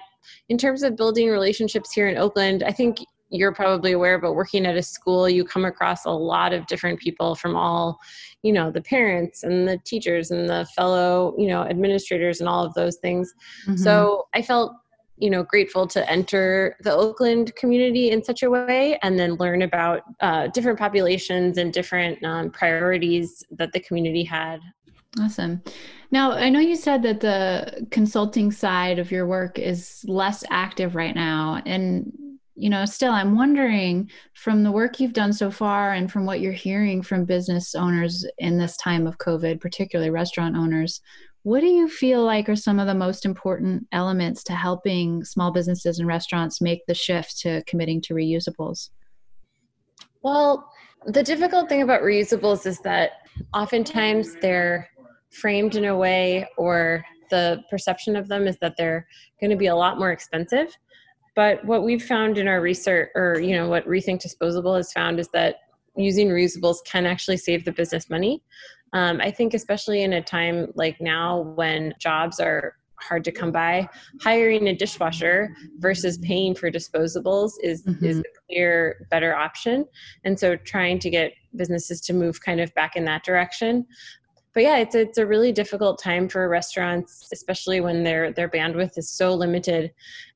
In 0.49 0.57
terms 0.57 0.81
of 0.81 0.95
building 0.95 1.29
relationships 1.29 1.91
here 1.93 2.07
in 2.07 2.17
oakland 2.17 2.63
i 2.63 2.71
think 2.71 2.97
you're 3.29 3.53
probably 3.53 3.91
aware 3.91 4.19
but 4.19 4.33
working 4.33 4.65
at 4.65 4.75
a 4.75 4.81
school 4.81 5.29
you 5.29 5.43
come 5.43 5.65
across 5.65 6.05
a 6.05 6.11
lot 6.11 6.53
of 6.53 6.65
different 6.67 6.99
people 6.99 7.35
from 7.35 7.55
all 7.55 7.99
you 8.43 8.51
know 8.51 8.71
the 8.71 8.81
parents 8.81 9.43
and 9.43 9.67
the 9.67 9.77
teachers 9.85 10.31
and 10.31 10.49
the 10.49 10.65
fellow 10.75 11.33
you 11.37 11.47
know 11.47 11.63
administrators 11.63 12.39
and 12.39 12.49
all 12.49 12.65
of 12.65 12.73
those 12.73 12.97
things. 12.97 13.33
Mm-hmm. 13.63 13.77
so 13.77 14.27
i 14.33 14.41
felt 14.41 14.73
you 15.17 15.29
know 15.29 15.43
grateful 15.43 15.87
to 15.87 16.09
enter 16.09 16.75
the 16.81 16.93
oakland 16.93 17.55
community 17.55 18.11
in 18.11 18.23
such 18.23 18.43
a 18.43 18.49
way 18.49 18.99
and 19.01 19.17
then 19.17 19.35
learn 19.35 19.61
about 19.61 20.01
uh, 20.19 20.47
different 20.47 20.77
populations 20.77 21.57
and 21.57 21.73
different 21.73 22.21
um, 22.23 22.51
priorities 22.51 23.43
that 23.51 23.71
the 23.71 23.79
community 23.79 24.23
had 24.23 24.59
Awesome. 25.19 25.61
Now, 26.11 26.33
I 26.33 26.49
know 26.49 26.59
you 26.59 26.75
said 26.75 27.03
that 27.03 27.21
the 27.21 27.87
consulting 27.91 28.51
side 28.51 28.99
of 28.99 29.11
your 29.11 29.25
work 29.27 29.57
is 29.57 30.03
less 30.07 30.43
active 30.49 30.95
right 30.95 31.15
now. 31.15 31.61
And 31.65 32.11
you 32.57 32.69
know, 32.69 32.85
still, 32.85 33.11
I'm 33.11 33.35
wondering 33.35 34.09
from 34.33 34.63
the 34.63 34.71
work 34.71 34.99
you've 34.99 35.13
done 35.13 35.33
so 35.33 35.51
far 35.51 35.91
and 35.91 36.09
from 36.09 36.25
what 36.25 36.39
you're 36.39 36.53
hearing 36.53 37.01
from 37.01 37.25
business 37.25 37.75
owners 37.75 38.25
in 38.37 38.57
this 38.57 38.77
time 38.77 39.07
of 39.07 39.17
COVID, 39.17 39.59
particularly 39.59 40.09
restaurant 40.09 40.55
owners, 40.55 41.01
what 41.43 41.59
do 41.59 41.67
you 41.67 41.89
feel 41.89 42.23
like 42.23 42.47
are 42.47 42.55
some 42.55 42.79
of 42.79 42.87
the 42.87 42.95
most 42.95 43.25
important 43.25 43.85
elements 43.91 44.43
to 44.45 44.53
helping 44.53 45.23
small 45.23 45.51
businesses 45.51 45.99
and 45.99 46.07
restaurants 46.07 46.61
make 46.61 46.85
the 46.87 46.95
shift 46.95 47.37
to 47.41 47.61
committing 47.65 48.01
to 48.01 48.13
reusables? 48.13 48.89
Well, 50.23 50.71
the 51.05 51.21
difficult 51.23 51.69
thing 51.69 51.83
about 51.83 52.01
reusables 52.01 52.65
is 52.65 52.79
that 52.79 53.11
oftentimes 53.53 54.35
they're 54.41 54.89
framed 55.35 55.75
in 55.75 55.85
a 55.85 55.97
way 55.97 56.47
or 56.57 57.03
the 57.29 57.63
perception 57.69 58.15
of 58.15 58.27
them 58.27 58.47
is 58.47 58.57
that 58.61 58.75
they're 58.77 59.07
going 59.39 59.49
to 59.49 59.55
be 59.55 59.67
a 59.67 59.75
lot 59.75 59.97
more 59.97 60.11
expensive. 60.11 60.75
But 61.35 61.63
what 61.65 61.83
we've 61.83 62.03
found 62.03 62.37
in 62.37 62.47
our 62.47 62.61
research, 62.61 63.09
or 63.15 63.39
you 63.39 63.55
know, 63.55 63.67
what 63.67 63.85
Rethink 63.87 64.21
Disposable 64.21 64.75
has 64.75 64.91
found, 64.93 65.19
is 65.19 65.27
that 65.33 65.57
using 65.97 66.29
reusables 66.29 66.77
can 66.85 67.05
actually 67.05 67.37
save 67.37 67.65
the 67.65 67.71
business 67.71 68.09
money. 68.09 68.41
Um, 68.93 69.19
I 69.19 69.31
think, 69.31 69.53
especially 69.53 70.03
in 70.03 70.13
a 70.13 70.21
time 70.21 70.71
like 70.75 71.01
now 71.01 71.41
when 71.41 71.93
jobs 71.99 72.39
are 72.39 72.75
hard 73.01 73.25
to 73.25 73.31
come 73.31 73.51
by, 73.51 73.89
hiring 74.21 74.69
a 74.69 74.75
dishwasher 74.75 75.53
versus 75.79 76.17
paying 76.19 76.55
for 76.55 76.71
disposables 76.71 77.51
is 77.61 77.83
mm-hmm. 77.83 78.05
is 78.05 78.19
a 78.19 78.23
clear 78.47 79.07
better 79.11 79.35
option. 79.35 79.85
And 80.23 80.39
so, 80.39 80.55
trying 80.55 80.99
to 80.99 81.09
get 81.09 81.33
businesses 81.55 81.99
to 82.01 82.13
move 82.13 82.41
kind 82.41 82.61
of 82.61 82.73
back 82.75 82.95
in 82.95 83.03
that 83.05 83.23
direction. 83.23 83.85
But 84.55 84.63
yeah, 84.63 84.77
it's 84.77 84.95
it's 84.95 85.17
a 85.17 85.25
really 85.25 85.51
difficult 85.51 86.01
time 86.01 86.29
for 86.29 86.47
restaurants, 86.47 87.27
especially 87.33 87.81
when 87.81 88.03
their 88.03 88.31
their 88.31 88.49
bandwidth 88.49 88.97
is 88.97 89.09
so 89.09 89.35
limited, 89.35 89.91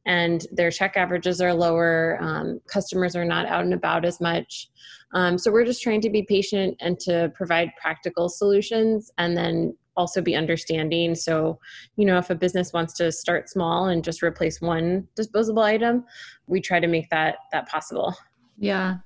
and 0.06 0.46
their 0.52 0.72
check 0.72 0.98
averages 0.98 1.40
are 1.40 1.54
lower. 1.54 2.20
Um, 2.22 2.60
customers 2.68 3.16
are 3.16 3.24
not 3.24 3.46
out 3.46 3.64
and 3.64 3.74
about 3.74 4.04
as 4.04 4.20
much. 4.20 4.68
Um, 5.14 5.38
so 5.38 5.52
we're 5.52 5.66
just 5.66 5.82
trying 5.82 6.02
to 6.02 6.10
be 6.10 6.24
patient 6.24 6.76
and 6.82 7.00
to 7.00 7.32
provide 7.34 7.72
practical 7.82 8.28
solutions 8.28 9.10
and 9.18 9.38
then 9.38 9.76
also 9.96 10.22
be 10.22 10.36
understanding. 10.36 11.16
So, 11.16 11.58
you 11.96 12.06
know, 12.06 12.18
if 12.18 12.30
a 12.30 12.36
business 12.36 12.74
wants 12.74 12.94
to 12.96 13.12
start 13.12 13.50
small 13.50 13.88
and 13.88 14.04
just 14.04 14.22
replace 14.22 14.60
one 14.60 15.08
disposable 15.16 15.64
item, 15.64 16.04
we 16.46 16.60
try 16.60 16.82
to 16.82 16.88
make 16.88 17.10
that 17.10 17.38
that 17.54 17.70
possible. 17.70 18.14
Yeah. 18.58 18.98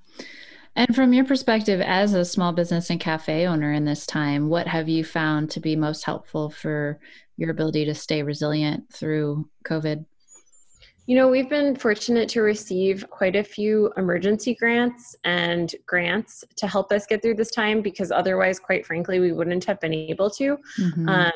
And 0.75 0.95
from 0.95 1.13
your 1.13 1.25
perspective 1.25 1.81
as 1.81 2.13
a 2.13 2.25
small 2.25 2.51
business 2.51 2.89
and 2.89 2.99
cafe 2.99 3.45
owner 3.45 3.71
in 3.71 3.85
this 3.85 4.07
time, 4.07 4.49
what 4.49 4.67
have 4.67 4.89
you 4.89 5.03
found 5.03 5.51
to 5.51 5.59
be 5.59 5.75
most 5.75 6.03
helpful 6.03 6.49
for 6.49 6.99
your 7.37 7.51
ability 7.51 7.85
to 7.85 7.93
stay 7.93 8.23
resilient 8.23 8.91
through 8.91 9.47
COVID? 9.65 10.05
You 11.05 11.17
know, 11.17 11.27
we've 11.27 11.49
been 11.49 11.75
fortunate 11.75 12.29
to 12.29 12.41
receive 12.41 13.07
quite 13.09 13.35
a 13.35 13.43
few 13.43 13.91
emergency 13.97 14.55
grants 14.55 15.15
and 15.25 15.75
grants 15.85 16.45
to 16.55 16.65
help 16.65 16.93
us 16.93 17.05
get 17.05 17.21
through 17.21 17.35
this 17.35 17.51
time 17.51 17.81
because 17.81 18.09
otherwise, 18.09 18.57
quite 18.57 18.85
frankly, 18.85 19.19
we 19.19 19.33
wouldn't 19.33 19.65
have 19.65 19.81
been 19.81 19.93
able 19.93 20.29
to. 20.29 20.57
Mm-hmm. 20.79 21.09
Um, 21.09 21.31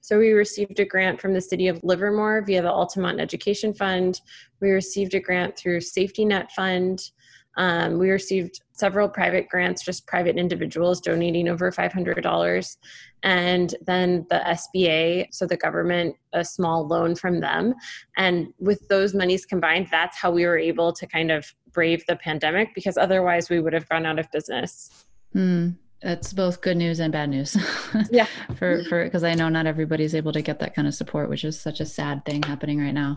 so, 0.00 0.18
we 0.18 0.30
received 0.30 0.78
a 0.78 0.84
grant 0.84 1.20
from 1.20 1.34
the 1.34 1.40
city 1.40 1.66
of 1.66 1.82
Livermore 1.82 2.42
via 2.42 2.62
the 2.62 2.70
Altamont 2.70 3.20
Education 3.20 3.74
Fund. 3.74 4.20
We 4.60 4.70
received 4.70 5.14
a 5.14 5.20
grant 5.20 5.58
through 5.58 5.80
Safety 5.80 6.24
Net 6.24 6.52
Fund. 6.52 7.10
Um, 7.58 7.98
we 7.98 8.10
received 8.10 8.60
several 8.72 9.08
private 9.08 9.48
grants, 9.48 9.84
just 9.84 10.06
private 10.06 10.36
individuals 10.36 11.00
donating 11.00 11.48
over 11.48 11.70
$500. 11.70 12.76
And 13.24 13.74
then 13.84 14.24
the 14.30 14.40
SBA, 14.46 15.26
so 15.32 15.44
the 15.44 15.56
government, 15.56 16.14
a 16.32 16.44
small 16.44 16.86
loan 16.86 17.16
from 17.16 17.40
them. 17.40 17.74
And 18.16 18.54
with 18.60 18.86
those 18.88 19.12
monies 19.12 19.44
combined, 19.44 19.88
that's 19.90 20.16
how 20.16 20.30
we 20.30 20.46
were 20.46 20.56
able 20.56 20.92
to 20.92 21.06
kind 21.06 21.32
of 21.32 21.52
brave 21.72 22.06
the 22.06 22.16
pandemic 22.16 22.74
because 22.76 22.96
otherwise 22.96 23.50
we 23.50 23.60
would 23.60 23.72
have 23.72 23.88
gone 23.88 24.06
out 24.06 24.20
of 24.20 24.30
business. 24.30 25.04
Mm, 25.34 25.76
that's 26.00 26.32
both 26.32 26.60
good 26.60 26.76
news 26.76 27.00
and 27.00 27.12
bad 27.12 27.28
news. 27.28 27.56
yeah. 28.10 28.26
for 28.56 28.84
for 28.84 29.04
because 29.04 29.24
I 29.24 29.34
know 29.34 29.48
not 29.48 29.66
everybody's 29.66 30.14
able 30.14 30.32
to 30.32 30.42
get 30.42 30.60
that 30.60 30.74
kind 30.74 30.86
of 30.86 30.94
support, 30.94 31.28
which 31.28 31.44
is 31.44 31.60
such 31.60 31.80
a 31.80 31.86
sad 31.86 32.24
thing 32.24 32.42
happening 32.44 32.78
right 32.78 32.94
now. 32.94 33.16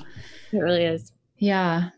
It 0.51 0.57
really 0.57 0.85
is. 0.85 1.11
Yeah. 1.37 1.89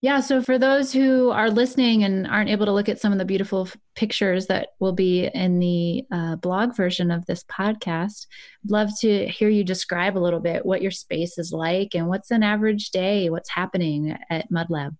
Yeah, 0.00 0.20
so 0.20 0.42
for 0.42 0.58
those 0.58 0.92
who 0.92 1.30
are 1.30 1.50
listening 1.50 2.04
and 2.04 2.26
aren't 2.26 2.50
able 2.50 2.66
to 2.66 2.72
look 2.72 2.88
at 2.88 3.00
some 3.00 3.12
of 3.12 3.18
the 3.18 3.24
beautiful 3.24 3.66
f- 3.66 3.76
pictures 3.94 4.46
that 4.46 4.68
will 4.78 4.92
be 4.92 5.26
in 5.26 5.58
the 5.58 6.04
uh, 6.10 6.36
blog 6.36 6.76
version 6.76 7.10
of 7.10 7.26
this 7.26 7.44
podcast, 7.44 8.26
I'd 8.64 8.70
love 8.70 8.90
to 9.00 9.26
hear 9.26 9.48
you 9.48 9.64
describe 9.64 10.16
a 10.16 10.20
little 10.20 10.40
bit 10.40 10.64
what 10.64 10.82
your 10.82 10.90
space 10.90 11.38
is 11.38 11.52
like 11.52 11.94
and 11.94 12.08
what's 12.08 12.30
an 12.30 12.42
average 12.42 12.90
day, 12.90 13.30
what's 13.30 13.50
happening 13.50 14.16
at 14.30 14.50
MudLab. 14.50 14.96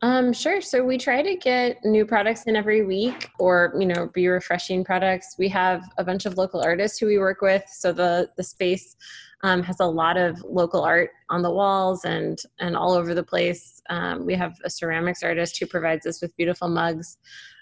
Um, 0.00 0.32
sure. 0.32 0.60
So 0.60 0.84
we 0.84 0.96
try 0.96 1.22
to 1.22 1.34
get 1.34 1.84
new 1.84 2.06
products 2.06 2.44
in 2.44 2.54
every 2.54 2.84
week 2.84 3.30
or, 3.40 3.74
you 3.78 3.86
know, 3.86 4.08
be 4.14 4.28
refreshing 4.28 4.84
products. 4.84 5.34
We 5.38 5.48
have 5.48 5.82
a 5.98 6.04
bunch 6.04 6.24
of 6.24 6.36
local 6.36 6.60
artists 6.60 6.98
who 6.98 7.06
we 7.06 7.18
work 7.18 7.40
with. 7.40 7.64
So 7.68 7.92
the, 7.92 8.30
the 8.36 8.44
space 8.44 8.94
um, 9.42 9.62
has 9.62 9.80
a 9.80 9.86
lot 9.86 10.16
of 10.16 10.42
local 10.42 10.82
art 10.82 11.10
on 11.30 11.42
the 11.42 11.50
walls 11.50 12.04
and 12.04 12.38
and 12.58 12.76
all 12.76 12.92
over 12.92 13.14
the 13.14 13.22
place. 13.22 13.80
Um, 13.90 14.26
we 14.26 14.34
have 14.34 14.56
a 14.64 14.70
ceramics 14.70 15.22
artist 15.22 15.58
who 15.58 15.66
provides 15.66 16.06
us 16.06 16.20
with 16.20 16.36
beautiful 16.36 16.68
mugs. 16.68 17.18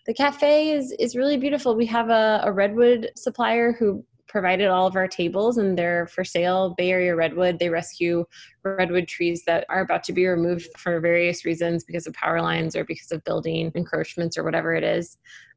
The 0.06 0.14
cafe 0.14 0.71
is 0.71 0.95
is 0.99 1.16
really 1.16 1.37
beautiful. 1.37 1.76
We 1.76 1.87
have 1.87 2.11
a, 2.11 2.40
a 2.45 2.52
redwood 2.52 3.11
supplier 3.16 3.73
who 3.73 4.04
provided 4.28 4.66
all 4.66 4.87
of 4.87 4.97
our 4.97 5.06
tables 5.06 5.56
and 5.56 5.78
they're 5.78 6.06
for 6.09 6.25
sale 6.25 6.75
bay 6.76 6.90
area 6.90 7.14
redwood 7.14 7.59
they 7.59 7.68
rescue 7.68 8.25
redwood 8.64 9.06
trees 9.06 9.45
that 9.47 9.64
are 9.68 9.83
about 9.83 10.02
to 10.02 10.12
be 10.12 10.26
removed 10.26 10.68
for 10.76 10.99
various 11.00 11.45
reasons 11.45 11.85
because 11.85 12.06
of 12.06 12.12
power 12.14 12.42
lines 12.42 12.75
or 12.75 12.85
because 12.85 13.12
of 13.12 13.23
building 13.25 13.71
encroachments 13.75 14.37
or 14.37 14.42
whatever 14.42 14.75
it 14.75 14.83
is 14.83 15.16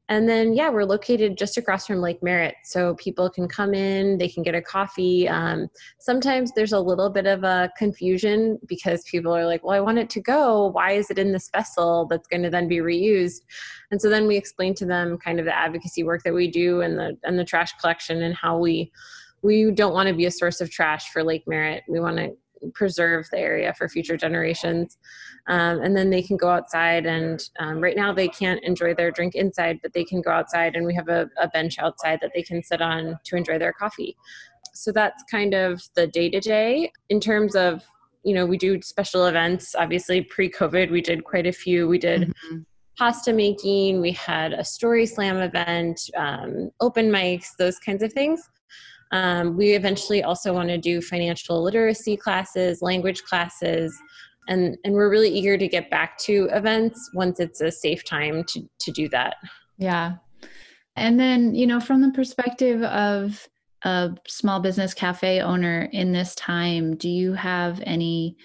and 0.09 0.27
then, 0.27 0.53
yeah, 0.53 0.69
we're 0.69 0.85
located 0.85 1.37
just 1.37 1.55
across 1.55 1.85
from 1.85 2.01
Lake 2.01 2.23
Merritt. 2.23 2.55
So 2.63 2.95
people 2.95 3.29
can 3.29 3.47
come 3.47 3.75
in, 3.75 4.17
they 4.17 4.27
can 4.27 4.41
get 4.41 4.55
a 4.55 4.61
coffee. 4.61 5.29
Um, 5.29 5.69
sometimes 5.99 6.51
there's 6.51 6.73
a 6.73 6.79
little 6.79 7.11
bit 7.11 7.27
of 7.27 7.43
a 7.43 7.71
confusion 7.77 8.57
because 8.67 9.03
people 9.03 9.35
are 9.35 9.45
like, 9.45 9.63
well, 9.63 9.77
I 9.77 9.81
want 9.81 9.99
it 9.99 10.09
to 10.09 10.19
go. 10.19 10.71
Why 10.71 10.93
is 10.93 11.11
it 11.11 11.19
in 11.19 11.31
this 11.31 11.51
vessel 11.51 12.07
that's 12.09 12.27
going 12.27 12.41
to 12.41 12.49
then 12.49 12.67
be 12.67 12.77
reused? 12.77 13.41
And 13.91 14.01
so 14.01 14.09
then 14.09 14.25
we 14.25 14.35
explain 14.35 14.73
to 14.75 14.85
them 14.85 15.19
kind 15.19 15.39
of 15.39 15.45
the 15.45 15.55
advocacy 15.55 16.03
work 16.03 16.23
that 16.23 16.33
we 16.33 16.49
do 16.49 16.81
and 16.81 16.97
the, 16.97 17.15
and 17.23 17.37
the 17.37 17.45
trash 17.45 17.71
collection 17.79 18.23
and 18.23 18.35
how 18.35 18.57
we, 18.57 18.91
we 19.43 19.69
don't 19.69 19.93
want 19.93 20.09
to 20.09 20.15
be 20.15 20.25
a 20.25 20.31
source 20.31 20.59
of 20.59 20.71
trash 20.71 21.11
for 21.11 21.23
Lake 21.23 21.43
Merritt. 21.45 21.83
We 21.87 21.99
want 21.99 22.17
to 22.17 22.35
preserve 22.73 23.27
the 23.31 23.39
area 23.39 23.73
for 23.73 23.87
future 23.87 24.17
generations. 24.17 24.97
Um, 25.47 25.81
and 25.81 25.95
then 25.95 26.09
they 26.09 26.21
can 26.21 26.37
go 26.37 26.49
outside 26.49 27.05
and 27.05 27.41
um, 27.59 27.81
right 27.81 27.95
now 27.95 28.13
they 28.13 28.27
can't 28.27 28.63
enjoy 28.63 28.93
their 28.93 29.11
drink 29.11 29.35
inside, 29.35 29.79
but 29.81 29.93
they 29.93 30.03
can 30.03 30.21
go 30.21 30.31
outside 30.31 30.75
and 30.75 30.85
we 30.85 30.95
have 30.95 31.09
a, 31.09 31.29
a 31.39 31.47
bench 31.49 31.79
outside 31.79 32.19
that 32.21 32.31
they 32.35 32.43
can 32.43 32.63
sit 32.63 32.81
on 32.81 33.17
to 33.25 33.35
enjoy 33.35 33.57
their 33.57 33.73
coffee. 33.73 34.15
So 34.73 34.91
that's 34.91 35.23
kind 35.23 35.53
of 35.53 35.81
the 35.95 36.07
day 36.07 36.29
to 36.29 36.39
day. 36.39 36.91
In 37.09 37.19
terms 37.19 37.55
of, 37.55 37.83
you 38.23 38.35
know, 38.35 38.45
we 38.45 38.57
do 38.57 38.81
special 38.81 39.25
events. 39.25 39.75
Obviously, 39.75 40.21
pre 40.21 40.49
COVID, 40.51 40.91
we 40.91 41.01
did 41.01 41.23
quite 41.23 41.47
a 41.47 41.51
few. 41.51 41.87
We 41.87 41.97
did 41.97 42.21
mm-hmm 42.21 42.59
pasta 42.99 43.31
making, 43.31 44.01
we 44.01 44.11
had 44.11 44.51
a 44.51 44.63
story 44.63 45.05
slam 45.05 45.37
event, 45.37 46.01
um, 46.17 46.69
open 46.81 47.09
mics, 47.09 47.55
those 47.57 47.79
kinds 47.79 48.03
of 48.03 48.11
things. 48.11 48.49
Um, 49.11 49.57
we 49.57 49.71
eventually 49.73 50.23
also 50.23 50.53
want 50.53 50.69
to 50.69 50.77
do 50.77 51.01
financial 51.01 51.63
literacy 51.63 52.15
classes, 52.15 52.81
language 52.81 53.23
classes, 53.23 53.97
and, 54.47 54.77
and 54.83 54.93
we're 54.93 55.09
really 55.09 55.29
eager 55.29 55.57
to 55.57 55.67
get 55.67 55.89
back 55.89 56.17
to 56.19 56.47
events 56.51 57.11
once 57.13 57.39
it's 57.39 57.61
a 57.61 57.71
safe 57.71 58.03
time 58.03 58.43
to, 58.45 58.67
to 58.79 58.91
do 58.91 59.07
that. 59.09 59.35
Yeah. 59.77 60.15
And 60.95 61.19
then, 61.19 61.55
you 61.55 61.65
know, 61.65 61.79
from 61.79 62.01
the 62.01 62.11
perspective 62.11 62.83
of 62.83 63.47
a 63.83 64.11
small 64.27 64.59
business 64.59 64.93
cafe 64.93 65.39
owner 65.41 65.89
in 65.91 66.11
this 66.11 66.35
time, 66.35 66.95
do 66.95 67.09
you 67.09 67.33
have 67.33 67.81
any 67.85 68.35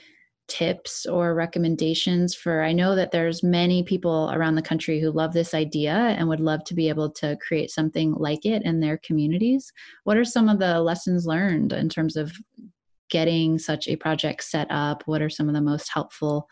tips 0.47 1.07
or 1.07 1.35
recommendations 1.35 2.35
for 2.35 2.63
i 2.63 2.73
know 2.73 2.95
that 2.95 3.11
there's 3.11 3.43
many 3.43 3.83
people 3.83 4.31
around 4.33 4.55
the 4.55 4.63
country 4.63 5.01
who 5.01 5.11
love 5.11 5.33
this 5.33 5.55
idea 5.55 5.93
and 5.93 6.29
would 6.29 6.41
love 6.41 6.65
to 6.65 6.75
be 6.75 6.89
able 6.89 7.11
to 7.11 7.37
create 7.47 7.71
something 7.71 8.13
like 8.15 8.45
it 8.45 8.63
in 8.63 8.81
their 8.81 8.99
communities. 8.99 9.73
What 10.05 10.17
are 10.17 10.25
some 10.25 10.49
of 10.49 10.59
the 10.59 10.81
lessons 10.81 11.27
learned 11.27 11.73
in 11.73 11.89
terms 11.89 12.17
of 12.17 12.33
getting 13.11 13.59
such 13.59 13.89
a 13.89 13.97
project 13.97 14.45
set 14.45 14.67
up? 14.71 15.03
What 15.07 15.23
are 15.23 15.31
some 15.31 15.49
of 15.49 15.55
the 15.55 15.61
most 15.61 15.91
helpful 15.93 16.49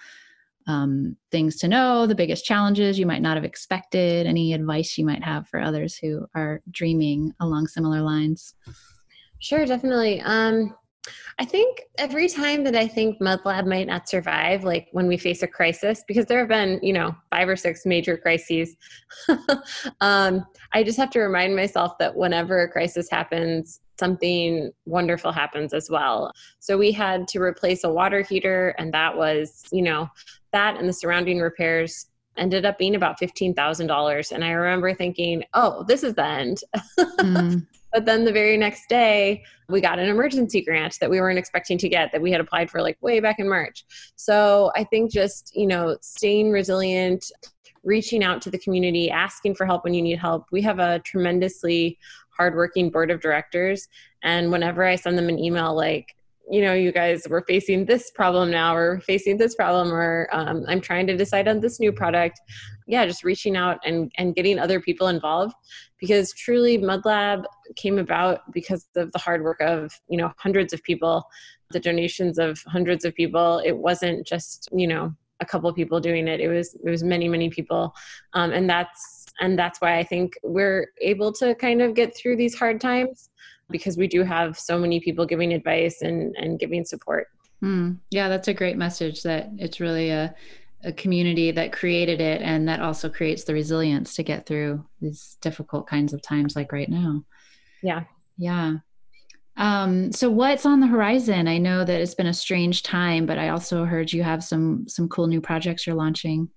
um, 0.68 1.16
things 1.32 1.56
to 1.56 1.68
know 1.68 2.06
the 2.06 2.14
biggest 2.14 2.44
challenges 2.44 2.98
you 2.98 3.06
might 3.06 3.22
not 3.22 3.36
have 3.36 3.44
expected 3.44 4.26
any 4.26 4.52
advice 4.52 4.96
you 4.96 5.04
might 5.04 5.24
have 5.24 5.48
for 5.48 5.60
others 5.60 5.96
who 5.96 6.24
are 6.36 6.62
dreaming 6.70 7.32
along 7.40 7.66
similar 7.66 8.00
lines? 8.00 8.54
Sure 9.40 9.66
definitely. 9.66 10.20
Um, 10.20 10.76
I 11.38 11.44
think 11.44 11.82
every 11.98 12.28
time 12.28 12.62
that 12.64 12.76
I 12.76 12.86
think 12.86 13.20
MudLab 13.20 13.66
might 13.66 13.86
not 13.86 14.08
survive, 14.08 14.64
like 14.64 14.88
when 14.92 15.08
we 15.08 15.16
face 15.16 15.42
a 15.42 15.48
crisis, 15.48 16.04
because 16.06 16.26
there 16.26 16.38
have 16.38 16.48
been, 16.48 16.78
you 16.82 16.92
know, 16.92 17.14
five 17.30 17.48
or 17.48 17.56
six 17.56 17.84
major 17.84 18.16
crises, 18.16 18.76
um, 20.00 20.44
I 20.72 20.82
just 20.84 20.98
have 20.98 21.10
to 21.10 21.20
remind 21.20 21.56
myself 21.56 21.98
that 21.98 22.14
whenever 22.14 22.62
a 22.62 22.70
crisis 22.70 23.10
happens, 23.10 23.80
something 23.98 24.70
wonderful 24.86 25.32
happens 25.32 25.72
as 25.72 25.88
well. 25.90 26.32
So 26.60 26.78
we 26.78 26.92
had 26.92 27.26
to 27.28 27.40
replace 27.40 27.84
a 27.84 27.92
water 27.92 28.22
heater, 28.22 28.74
and 28.78 28.92
that 28.94 29.16
was, 29.16 29.64
you 29.72 29.82
know, 29.82 30.08
that 30.52 30.76
and 30.76 30.88
the 30.88 30.92
surrounding 30.92 31.40
repairs 31.40 32.06
ended 32.36 32.64
up 32.64 32.78
being 32.78 32.94
about 32.94 33.20
$15,000. 33.20 34.32
And 34.32 34.44
I 34.44 34.50
remember 34.50 34.94
thinking, 34.94 35.44
oh, 35.54 35.84
this 35.84 36.02
is 36.02 36.14
the 36.14 36.26
end. 36.26 36.58
Mm. 37.22 37.66
But 37.92 38.04
then 38.06 38.24
the 38.24 38.32
very 38.32 38.56
next 38.56 38.88
day, 38.88 39.44
we 39.68 39.80
got 39.80 39.98
an 39.98 40.08
emergency 40.08 40.62
grant 40.62 40.98
that 41.00 41.10
we 41.10 41.20
weren't 41.20 41.38
expecting 41.38 41.78
to 41.78 41.88
get 41.88 42.10
that 42.12 42.22
we 42.22 42.32
had 42.32 42.40
applied 42.40 42.70
for 42.70 42.82
like 42.82 42.96
way 43.00 43.20
back 43.20 43.38
in 43.38 43.48
March. 43.48 43.84
So 44.16 44.72
I 44.76 44.84
think 44.84 45.10
just, 45.10 45.54
you 45.54 45.66
know, 45.66 45.96
staying 46.00 46.50
resilient, 46.50 47.30
reaching 47.84 48.22
out 48.22 48.40
to 48.42 48.50
the 48.50 48.58
community, 48.58 49.10
asking 49.10 49.54
for 49.54 49.66
help 49.66 49.84
when 49.84 49.94
you 49.94 50.02
need 50.02 50.18
help. 50.18 50.46
We 50.52 50.62
have 50.62 50.78
a 50.78 51.00
tremendously 51.00 51.98
hardworking 52.30 52.90
board 52.90 53.10
of 53.10 53.20
directors. 53.20 53.88
And 54.22 54.50
whenever 54.50 54.84
I 54.84 54.96
send 54.96 55.18
them 55.18 55.28
an 55.28 55.38
email 55.38 55.74
like, 55.74 56.14
you 56.50 56.60
know, 56.60 56.74
you 56.74 56.92
guys 56.92 57.26
were 57.28 57.44
facing 57.46 57.84
this 57.84 58.10
problem 58.10 58.50
now, 58.50 58.74
or 58.74 59.00
facing 59.00 59.38
this 59.38 59.54
problem, 59.54 59.92
or 59.92 60.28
um, 60.32 60.64
I'm 60.68 60.80
trying 60.80 61.06
to 61.06 61.16
decide 61.16 61.48
on 61.48 61.60
this 61.60 61.80
new 61.80 61.92
product. 61.92 62.40
Yeah, 62.86 63.06
just 63.06 63.24
reaching 63.24 63.56
out 63.56 63.78
and, 63.84 64.10
and 64.18 64.34
getting 64.34 64.58
other 64.58 64.80
people 64.80 65.08
involved 65.08 65.54
because 65.98 66.32
truly 66.34 66.76
Mud 66.78 67.04
Lab 67.04 67.44
came 67.76 67.98
about 67.98 68.40
because 68.52 68.88
of 68.96 69.12
the 69.12 69.18
hard 69.18 69.42
work 69.42 69.60
of, 69.60 69.92
you 70.08 70.18
know, 70.18 70.32
hundreds 70.36 70.72
of 70.72 70.82
people, 70.82 71.24
the 71.70 71.80
donations 71.80 72.38
of 72.38 72.60
hundreds 72.66 73.04
of 73.04 73.14
people. 73.14 73.62
It 73.64 73.76
wasn't 73.76 74.26
just, 74.26 74.68
you 74.72 74.88
know, 74.88 75.14
a 75.40 75.46
couple 75.46 75.72
people 75.72 76.00
doing 76.00 76.28
it. 76.28 76.40
It 76.40 76.48
was 76.48 76.74
it 76.74 76.90
was 76.90 77.02
many 77.02 77.28
many 77.28 77.50
people, 77.50 77.94
um, 78.32 78.52
and 78.52 78.70
that's 78.70 79.26
and 79.40 79.58
that's 79.58 79.80
why 79.80 79.98
I 79.98 80.04
think 80.04 80.34
we're 80.42 80.88
able 81.00 81.32
to 81.34 81.54
kind 81.54 81.82
of 81.82 81.94
get 81.94 82.16
through 82.16 82.36
these 82.36 82.54
hard 82.54 82.80
times 82.80 83.30
because 83.72 83.96
we 83.96 84.06
do 84.06 84.22
have 84.22 84.58
so 84.58 84.78
many 84.78 85.00
people 85.00 85.26
giving 85.26 85.52
advice 85.52 86.02
and 86.02 86.36
and 86.36 86.58
giving 86.58 86.84
support. 86.84 87.28
Mm, 87.64 87.98
yeah, 88.10 88.28
that's 88.28 88.48
a 88.48 88.54
great 88.54 88.76
message. 88.76 89.22
That 89.22 89.50
it's 89.58 89.80
really 89.80 90.10
a 90.10 90.34
a 90.84 90.92
community 90.92 91.50
that 91.52 91.72
created 91.72 92.20
it 92.20 92.42
and 92.42 92.68
that 92.68 92.80
also 92.80 93.08
creates 93.08 93.44
the 93.44 93.54
resilience 93.54 94.14
to 94.16 94.22
get 94.22 94.46
through 94.46 94.84
these 95.00 95.36
difficult 95.40 95.86
kinds 95.86 96.12
of 96.12 96.20
times 96.22 96.56
like 96.56 96.72
right 96.72 96.88
now. 96.88 97.24
Yeah. 97.82 98.04
Yeah. 98.36 98.78
Um, 99.56 100.12
so 100.12 100.30
what's 100.30 100.66
on 100.66 100.80
the 100.80 100.86
horizon? 100.86 101.46
I 101.46 101.58
know 101.58 101.84
that 101.84 102.00
it's 102.00 102.14
been 102.14 102.26
a 102.26 102.34
strange 102.34 102.82
time, 102.82 103.26
but 103.26 103.38
I 103.38 103.50
also 103.50 103.84
heard 103.84 104.12
you 104.12 104.22
have 104.22 104.42
some 104.42 104.88
some 104.88 105.08
cool 105.08 105.26
new 105.26 105.40
projects 105.40 105.86
you're 105.86 105.96
launching. 105.96 106.48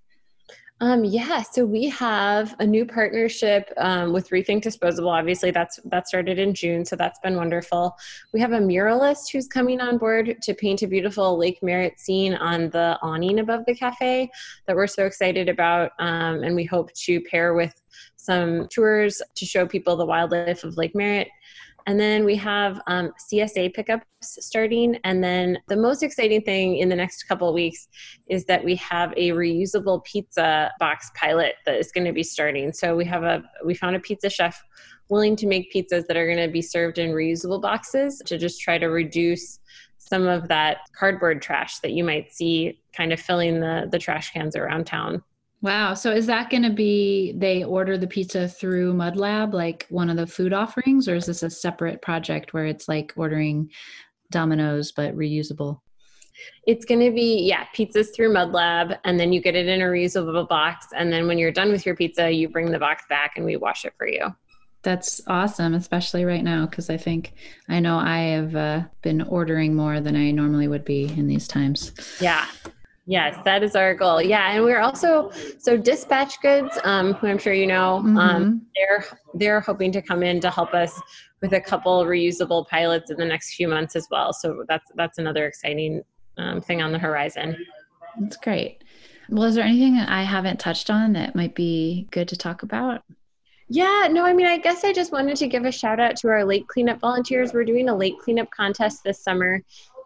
Um, 0.80 1.06
yeah, 1.06 1.40
so 1.40 1.64
we 1.64 1.88
have 1.88 2.54
a 2.58 2.66
new 2.66 2.84
partnership 2.84 3.72
um, 3.78 4.12
with 4.12 4.28
Rethink 4.28 4.60
Disposable. 4.60 5.08
Obviously, 5.08 5.50
that's 5.50 5.80
that 5.86 6.06
started 6.06 6.38
in 6.38 6.52
June, 6.52 6.84
so 6.84 6.96
that's 6.96 7.18
been 7.20 7.34
wonderful. 7.34 7.96
We 8.34 8.40
have 8.40 8.52
a 8.52 8.58
muralist 8.58 9.32
who's 9.32 9.48
coming 9.48 9.80
on 9.80 9.96
board 9.96 10.36
to 10.42 10.54
paint 10.54 10.82
a 10.82 10.86
beautiful 10.86 11.38
Lake 11.38 11.62
Merritt 11.62 11.98
scene 11.98 12.34
on 12.34 12.68
the 12.68 12.98
awning 13.00 13.38
above 13.38 13.64
the 13.64 13.74
cafe 13.74 14.30
that 14.66 14.76
we're 14.76 14.86
so 14.86 15.06
excited 15.06 15.48
about, 15.48 15.92
um, 15.98 16.42
and 16.42 16.54
we 16.54 16.64
hope 16.64 16.92
to 16.92 17.22
pair 17.22 17.54
with 17.54 17.74
some 18.16 18.68
tours 18.68 19.22
to 19.34 19.46
show 19.46 19.66
people 19.66 19.96
the 19.96 20.04
wildlife 20.04 20.62
of 20.62 20.76
Lake 20.76 20.94
Merritt. 20.94 21.28
And 21.86 22.00
then 22.00 22.24
we 22.24 22.34
have 22.36 22.80
um, 22.88 23.12
CSA 23.30 23.72
pickups 23.72 24.04
starting. 24.22 24.98
And 25.04 25.22
then 25.22 25.58
the 25.68 25.76
most 25.76 26.02
exciting 26.02 26.42
thing 26.42 26.78
in 26.78 26.88
the 26.88 26.96
next 26.96 27.24
couple 27.24 27.48
of 27.48 27.54
weeks 27.54 27.86
is 28.28 28.44
that 28.46 28.64
we 28.64 28.74
have 28.76 29.12
a 29.16 29.30
reusable 29.30 30.02
pizza 30.04 30.72
box 30.80 31.10
pilot 31.14 31.54
that 31.64 31.76
is 31.76 31.92
going 31.92 32.06
to 32.06 32.12
be 32.12 32.24
starting. 32.24 32.72
So 32.72 32.96
we 32.96 33.04
have 33.04 33.22
a 33.22 33.44
we 33.64 33.74
found 33.74 33.94
a 33.94 34.00
pizza 34.00 34.28
chef 34.28 34.60
willing 35.08 35.36
to 35.36 35.46
make 35.46 35.72
pizzas 35.72 36.06
that 36.08 36.16
are 36.16 36.26
going 36.26 36.44
to 36.44 36.52
be 36.52 36.62
served 36.62 36.98
in 36.98 37.10
reusable 37.10 37.62
boxes 37.62 38.20
to 38.26 38.36
just 38.36 38.60
try 38.60 38.78
to 38.78 38.86
reduce 38.86 39.60
some 39.98 40.26
of 40.26 40.48
that 40.48 40.78
cardboard 40.96 41.40
trash 41.40 41.78
that 41.80 41.92
you 41.92 42.02
might 42.02 42.32
see 42.32 42.80
kind 42.96 43.12
of 43.12 43.20
filling 43.20 43.60
the 43.60 43.88
the 43.90 43.98
trash 43.98 44.32
cans 44.32 44.56
around 44.56 44.86
town. 44.86 45.22
Wow. 45.62 45.94
So 45.94 46.12
is 46.12 46.26
that 46.26 46.50
going 46.50 46.62
to 46.62 46.70
be 46.70 47.32
they 47.36 47.64
order 47.64 47.96
the 47.96 48.06
pizza 48.06 48.46
through 48.48 48.92
Mud 48.92 49.16
Lab, 49.16 49.54
like 49.54 49.86
one 49.88 50.10
of 50.10 50.16
the 50.16 50.26
food 50.26 50.52
offerings, 50.52 51.08
or 51.08 51.16
is 51.16 51.26
this 51.26 51.42
a 51.42 51.50
separate 51.50 52.02
project 52.02 52.52
where 52.52 52.66
it's 52.66 52.88
like 52.88 53.12
ordering 53.16 53.70
Domino's 54.30 54.92
but 54.92 55.16
reusable? 55.16 55.80
It's 56.66 56.84
going 56.84 57.00
to 57.00 57.10
be, 57.10 57.42
yeah, 57.42 57.64
pizzas 57.74 58.14
through 58.14 58.34
Mud 58.34 58.52
Lab, 58.52 58.98
and 59.04 59.18
then 59.18 59.32
you 59.32 59.40
get 59.40 59.56
it 59.56 59.66
in 59.66 59.80
a 59.80 59.86
reusable 59.86 60.46
box. 60.46 60.88
And 60.94 61.10
then 61.10 61.26
when 61.26 61.38
you're 61.38 61.50
done 61.50 61.72
with 61.72 61.86
your 61.86 61.96
pizza, 61.96 62.30
you 62.30 62.48
bring 62.48 62.70
the 62.70 62.78
box 62.78 63.04
back 63.08 63.32
and 63.36 63.46
we 63.46 63.56
wash 63.56 63.86
it 63.86 63.94
for 63.96 64.06
you. 64.06 64.34
That's 64.82 65.20
awesome, 65.26 65.74
especially 65.74 66.24
right 66.24 66.44
now, 66.44 66.66
because 66.66 66.90
I 66.90 66.96
think 66.96 67.32
I 67.68 67.80
know 67.80 67.96
I 67.96 68.18
have 68.18 68.54
uh, 68.54 68.82
been 69.02 69.22
ordering 69.22 69.74
more 69.74 70.00
than 70.00 70.14
I 70.14 70.30
normally 70.30 70.68
would 70.68 70.84
be 70.84 71.06
in 71.16 71.26
these 71.26 71.48
times. 71.48 71.92
Yeah, 72.20 72.46
Yes, 73.08 73.38
that 73.44 73.62
is 73.62 73.76
our 73.76 73.94
goal. 73.94 74.20
Yeah, 74.20 74.50
and 74.50 74.64
we're 74.64 74.80
also 74.80 75.30
so 75.58 75.76
Dispatch 75.76 76.40
Goods, 76.42 76.76
um, 76.82 77.14
who 77.14 77.28
I'm 77.28 77.38
sure 77.38 77.52
you 77.52 77.66
know, 77.66 77.98
um, 77.98 78.06
mm-hmm. 78.06 78.18
um, 78.18 78.66
they're 78.74 79.04
they're 79.34 79.60
hoping 79.60 79.92
to 79.92 80.02
come 80.02 80.24
in 80.24 80.40
to 80.40 80.50
help 80.50 80.74
us 80.74 81.00
with 81.40 81.52
a 81.52 81.60
couple 81.60 82.04
reusable 82.04 82.66
pilots 82.66 83.12
in 83.12 83.16
the 83.16 83.24
next 83.24 83.54
few 83.54 83.68
months 83.68 83.94
as 83.94 84.08
well. 84.10 84.32
So 84.32 84.64
that's 84.68 84.90
that's 84.96 85.18
another 85.18 85.46
exciting 85.46 86.02
um, 86.36 86.60
thing 86.60 86.82
on 86.82 86.90
the 86.90 86.98
horizon. 86.98 87.56
That's 88.18 88.36
great. 88.36 88.82
Well, 89.28 89.44
is 89.44 89.54
there 89.54 89.64
anything 89.64 89.94
that 89.96 90.08
I 90.08 90.22
haven't 90.22 90.58
touched 90.58 90.90
on 90.90 91.12
that 91.12 91.36
might 91.36 91.54
be 91.54 92.08
good 92.10 92.28
to 92.28 92.36
talk 92.36 92.62
about? 92.62 93.02
Yeah, 93.68 94.08
no, 94.10 94.24
I 94.24 94.32
mean, 94.32 94.46
I 94.46 94.58
guess 94.58 94.84
I 94.84 94.92
just 94.92 95.10
wanted 95.10 95.36
to 95.38 95.48
give 95.48 95.64
a 95.64 95.72
shout 95.72 95.98
out 95.98 96.14
to 96.16 96.28
our 96.28 96.44
lake 96.44 96.68
cleanup 96.68 97.00
volunteers. 97.00 97.52
We're 97.52 97.64
doing 97.64 97.88
a 97.88 97.96
lake 97.96 98.14
cleanup 98.20 98.48
contest 98.50 99.02
this 99.04 99.22
summer, 99.22 99.60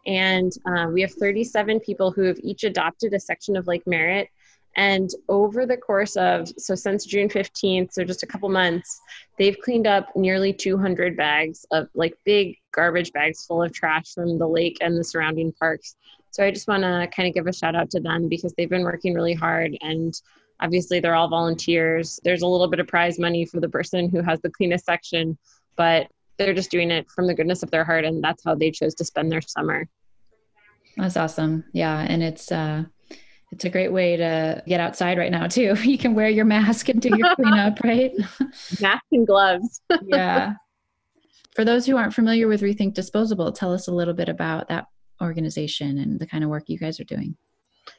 and 0.06 0.52
um, 0.66 0.92
we 0.92 1.00
have 1.02 1.12
37 1.12 1.80
people 1.80 2.10
who 2.10 2.22
have 2.22 2.38
each 2.42 2.64
adopted 2.64 3.12
a 3.14 3.20
section 3.20 3.56
of 3.56 3.66
Lake 3.66 3.86
Merritt. 3.86 4.28
And 4.76 5.10
over 5.28 5.66
the 5.66 5.76
course 5.76 6.16
of, 6.16 6.48
so 6.56 6.74
since 6.74 7.04
June 7.04 7.28
15th, 7.28 7.92
so 7.92 8.04
just 8.04 8.22
a 8.22 8.26
couple 8.26 8.48
months, 8.48 9.00
they've 9.36 9.58
cleaned 9.58 9.86
up 9.86 10.14
nearly 10.14 10.52
200 10.52 11.16
bags 11.16 11.66
of 11.72 11.88
like 11.94 12.14
big 12.24 12.56
garbage 12.72 13.12
bags 13.12 13.44
full 13.44 13.62
of 13.62 13.72
trash 13.72 14.14
from 14.14 14.38
the 14.38 14.46
lake 14.46 14.78
and 14.80 14.96
the 14.96 15.04
surrounding 15.04 15.52
parks. 15.52 15.96
So 16.30 16.44
I 16.44 16.52
just 16.52 16.68
want 16.68 16.84
to 16.84 17.08
kind 17.14 17.28
of 17.28 17.34
give 17.34 17.48
a 17.48 17.52
shout 17.52 17.74
out 17.74 17.90
to 17.90 18.00
them 18.00 18.28
because 18.28 18.54
they've 18.54 18.70
been 18.70 18.84
working 18.84 19.12
really 19.12 19.34
hard 19.34 19.76
and 19.80 20.14
obviously 20.60 21.00
they're 21.00 21.16
all 21.16 21.28
volunteers. 21.28 22.20
There's 22.22 22.42
a 22.42 22.46
little 22.46 22.68
bit 22.68 22.80
of 22.80 22.86
prize 22.86 23.18
money 23.18 23.44
for 23.44 23.58
the 23.58 23.68
person 23.68 24.08
who 24.08 24.22
has 24.22 24.40
the 24.40 24.50
cleanest 24.50 24.84
section, 24.84 25.36
but 25.76 26.06
they're 26.44 26.54
just 26.54 26.70
doing 26.70 26.90
it 26.90 27.10
from 27.10 27.26
the 27.26 27.34
goodness 27.34 27.62
of 27.62 27.70
their 27.70 27.84
heart 27.84 28.04
and 28.04 28.22
that's 28.22 28.42
how 28.44 28.54
they 28.54 28.70
chose 28.70 28.94
to 28.96 29.04
spend 29.04 29.30
their 29.30 29.40
summer. 29.40 29.88
That's 30.96 31.16
awesome. 31.16 31.64
Yeah 31.72 31.98
and 31.98 32.22
it's 32.22 32.50
uh 32.50 32.84
it's 33.52 33.64
a 33.64 33.70
great 33.70 33.92
way 33.92 34.16
to 34.16 34.62
get 34.66 34.80
outside 34.80 35.18
right 35.18 35.30
now 35.30 35.46
too. 35.46 35.74
You 35.82 35.98
can 35.98 36.14
wear 36.14 36.28
your 36.28 36.44
mask 36.44 36.88
and 36.88 37.00
do 37.00 37.10
your 37.16 37.34
cleanup 37.36 37.80
right? 37.84 38.12
Mask 38.80 39.04
and 39.12 39.26
gloves. 39.26 39.80
Yeah. 40.02 40.54
For 41.54 41.64
those 41.64 41.84
who 41.84 41.96
aren't 41.96 42.14
familiar 42.14 42.48
with 42.48 42.62
rethink 42.62 42.94
disposable 42.94 43.52
tell 43.52 43.72
us 43.74 43.88
a 43.88 43.92
little 43.92 44.14
bit 44.14 44.28
about 44.28 44.68
that 44.68 44.86
organization 45.20 45.98
and 45.98 46.18
the 46.18 46.26
kind 46.26 46.42
of 46.42 46.50
work 46.50 46.64
you 46.68 46.78
guys 46.78 46.98
are 47.00 47.04
doing. 47.04 47.36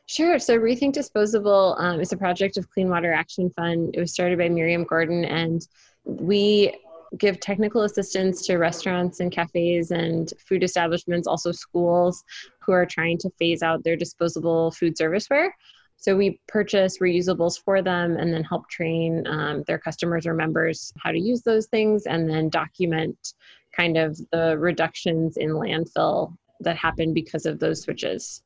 Sure. 0.08 0.40
So 0.40 0.58
Rethink 0.58 0.94
Disposable 0.94 1.76
um, 1.78 2.00
is 2.00 2.12
a 2.12 2.18
project 2.18 2.58
of 2.58 2.70
Clean 2.70 2.90
Water 2.90 3.12
Action 3.12 3.50
Fund. 3.52 3.92
It 3.94 4.00
was 4.00 4.14
started 4.14 4.38
by 4.38 4.50
Miriam 4.50 4.84
Gordon, 4.84 5.26
and 5.26 5.66
we 6.06 6.74
give 7.18 7.40
technical 7.40 7.84
assistance 7.84 8.46
to 8.48 8.58
restaurants 8.58 9.20
and 9.20 9.32
cafes 9.32 9.92
and 9.92 10.34
food 10.40 10.64
establishments, 10.64 11.28
also 11.28 11.52
schools 11.52 12.24
who 12.62 12.72
are 12.72 12.86
trying 12.86 13.18
to 13.20 13.30
phase 13.38 13.62
out 13.62 13.84
their 13.84 13.96
disposable 13.96 14.72
food 14.72 14.96
serviceware. 14.96 15.50
So 15.98 16.16
we 16.16 16.40
purchase 16.48 16.98
reusables 17.00 17.62
for 17.64 17.82
them 17.82 18.18
and 18.18 18.34
then 18.34 18.44
help 18.44 18.68
train 18.70 19.28
um, 19.28 19.64
their 19.68 19.78
customers 19.78 20.26
or 20.26 20.34
members 20.34 20.92
how 20.98 21.12
to 21.12 21.20
use 21.20 21.44
those 21.44 21.68
things 21.68 22.08
and 22.08 22.28
then 22.30 22.50
document 22.50 23.34
kind 23.76 23.98
of 23.98 24.20
the 24.32 24.58
reductions 24.58 25.38
in 25.38 25.52
landfill 25.52 26.36
that 26.62 26.76
happen 26.76 27.14
because 27.14 27.46
of 27.46 27.60
those 27.60 27.82
switches. 27.82 28.42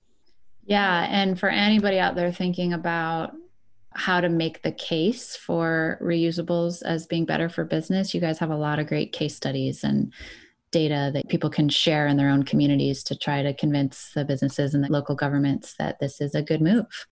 Yeah, 0.65 1.07
and 1.09 1.39
for 1.39 1.49
anybody 1.49 1.99
out 1.99 2.15
there 2.15 2.31
thinking 2.31 2.73
about 2.73 3.35
how 3.95 4.19
to 4.19 4.29
make 4.29 4.61
the 4.61 4.71
case 4.71 5.35
for 5.35 5.97
reusables 6.01 6.83
as 6.83 7.07
being 7.07 7.25
better 7.25 7.47
for 7.47 7.63
business, 7.63 8.13
you 8.13 8.19
guys 8.19 8.37
have 8.39 8.51
a 8.51 8.57
lot 8.57 8.77
of 8.77 8.87
great 8.87 9.13
case 9.13 9.35
studies 9.35 9.83
and 9.83 10.13
data 10.71 11.11
that 11.13 11.29
people 11.29 11.49
can 11.49 11.69
share 11.69 12.05
in 12.07 12.17
their 12.17 12.29
own 12.29 12.43
communities 12.43 13.01
to 13.03 13.17
try 13.17 13.41
to 13.41 13.53
convince 13.53 14.11
the 14.13 14.25
businesses 14.25 14.73
and 14.73 14.83
the 14.83 14.91
local 14.91 15.15
governments 15.15 15.75
that 15.79 15.97
this 15.99 16.19
is 16.19 16.35
a 16.35 16.41
good 16.41 16.61
move. 16.61 17.07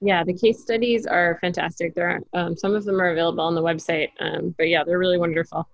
Yeah, 0.00 0.24
the 0.24 0.32
case 0.32 0.62
studies 0.62 1.06
are 1.06 1.38
fantastic. 1.40 1.94
There 1.94 2.08
are 2.08 2.20
um, 2.32 2.56
some 2.56 2.74
of 2.74 2.84
them 2.84 3.00
are 3.00 3.10
available 3.10 3.44
on 3.44 3.54
the 3.54 3.62
website, 3.62 4.08
um, 4.20 4.54
but 4.56 4.68
yeah, 4.68 4.84
they're 4.84 4.98
really 4.98 5.18
wonderful. 5.18 5.68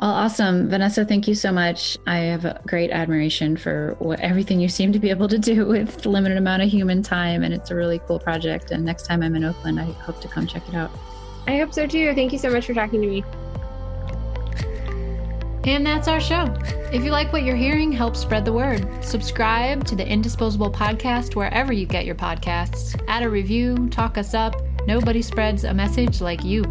Well, 0.00 0.10
awesome. 0.10 0.68
Vanessa, 0.68 1.04
thank 1.04 1.28
you 1.28 1.34
so 1.34 1.52
much. 1.52 1.96
I 2.06 2.16
have 2.18 2.44
a 2.44 2.60
great 2.66 2.90
admiration 2.90 3.56
for 3.56 3.94
what 4.00 4.18
everything 4.20 4.60
you 4.60 4.68
seem 4.68 4.92
to 4.92 4.98
be 4.98 5.10
able 5.10 5.28
to 5.28 5.38
do 5.38 5.66
with 5.68 6.02
the 6.02 6.08
limited 6.08 6.38
amount 6.38 6.62
of 6.62 6.70
human 6.70 7.02
time. 7.02 7.44
And 7.44 7.54
it's 7.54 7.70
a 7.70 7.74
really 7.74 8.00
cool 8.00 8.18
project. 8.18 8.70
And 8.70 8.84
next 8.84 9.06
time 9.06 9.22
I'm 9.22 9.36
in 9.36 9.44
Oakland, 9.44 9.78
I 9.78 9.84
hope 9.84 10.20
to 10.22 10.28
come 10.28 10.46
check 10.46 10.68
it 10.68 10.74
out. 10.74 10.90
I 11.46 11.58
hope 11.58 11.72
so 11.72 11.86
too. 11.86 12.14
Thank 12.14 12.32
you 12.32 12.38
so 12.38 12.50
much 12.50 12.66
for 12.66 12.74
talking 12.74 13.00
to 13.00 13.06
me. 13.06 13.24
And 15.64 15.86
that's 15.86 16.08
our 16.08 16.20
show. 16.20 16.52
If 16.92 17.04
you 17.04 17.12
like 17.12 17.32
what 17.32 17.44
you're 17.44 17.56
hearing, 17.56 17.92
help 17.92 18.16
spread 18.16 18.44
the 18.44 18.52
word. 18.52 18.86
Subscribe 19.04 19.84
to 19.84 19.94
the 19.94 20.06
Indisposable 20.06 20.72
Podcast 20.72 21.36
wherever 21.36 21.72
you 21.72 21.86
get 21.86 22.04
your 22.04 22.16
podcasts. 22.16 23.00
Add 23.06 23.22
a 23.22 23.30
review, 23.30 23.88
talk 23.88 24.18
us 24.18 24.34
up. 24.34 24.56
Nobody 24.88 25.22
spreads 25.22 25.62
a 25.62 25.72
message 25.72 26.20
like 26.20 26.42
you. 26.42 26.64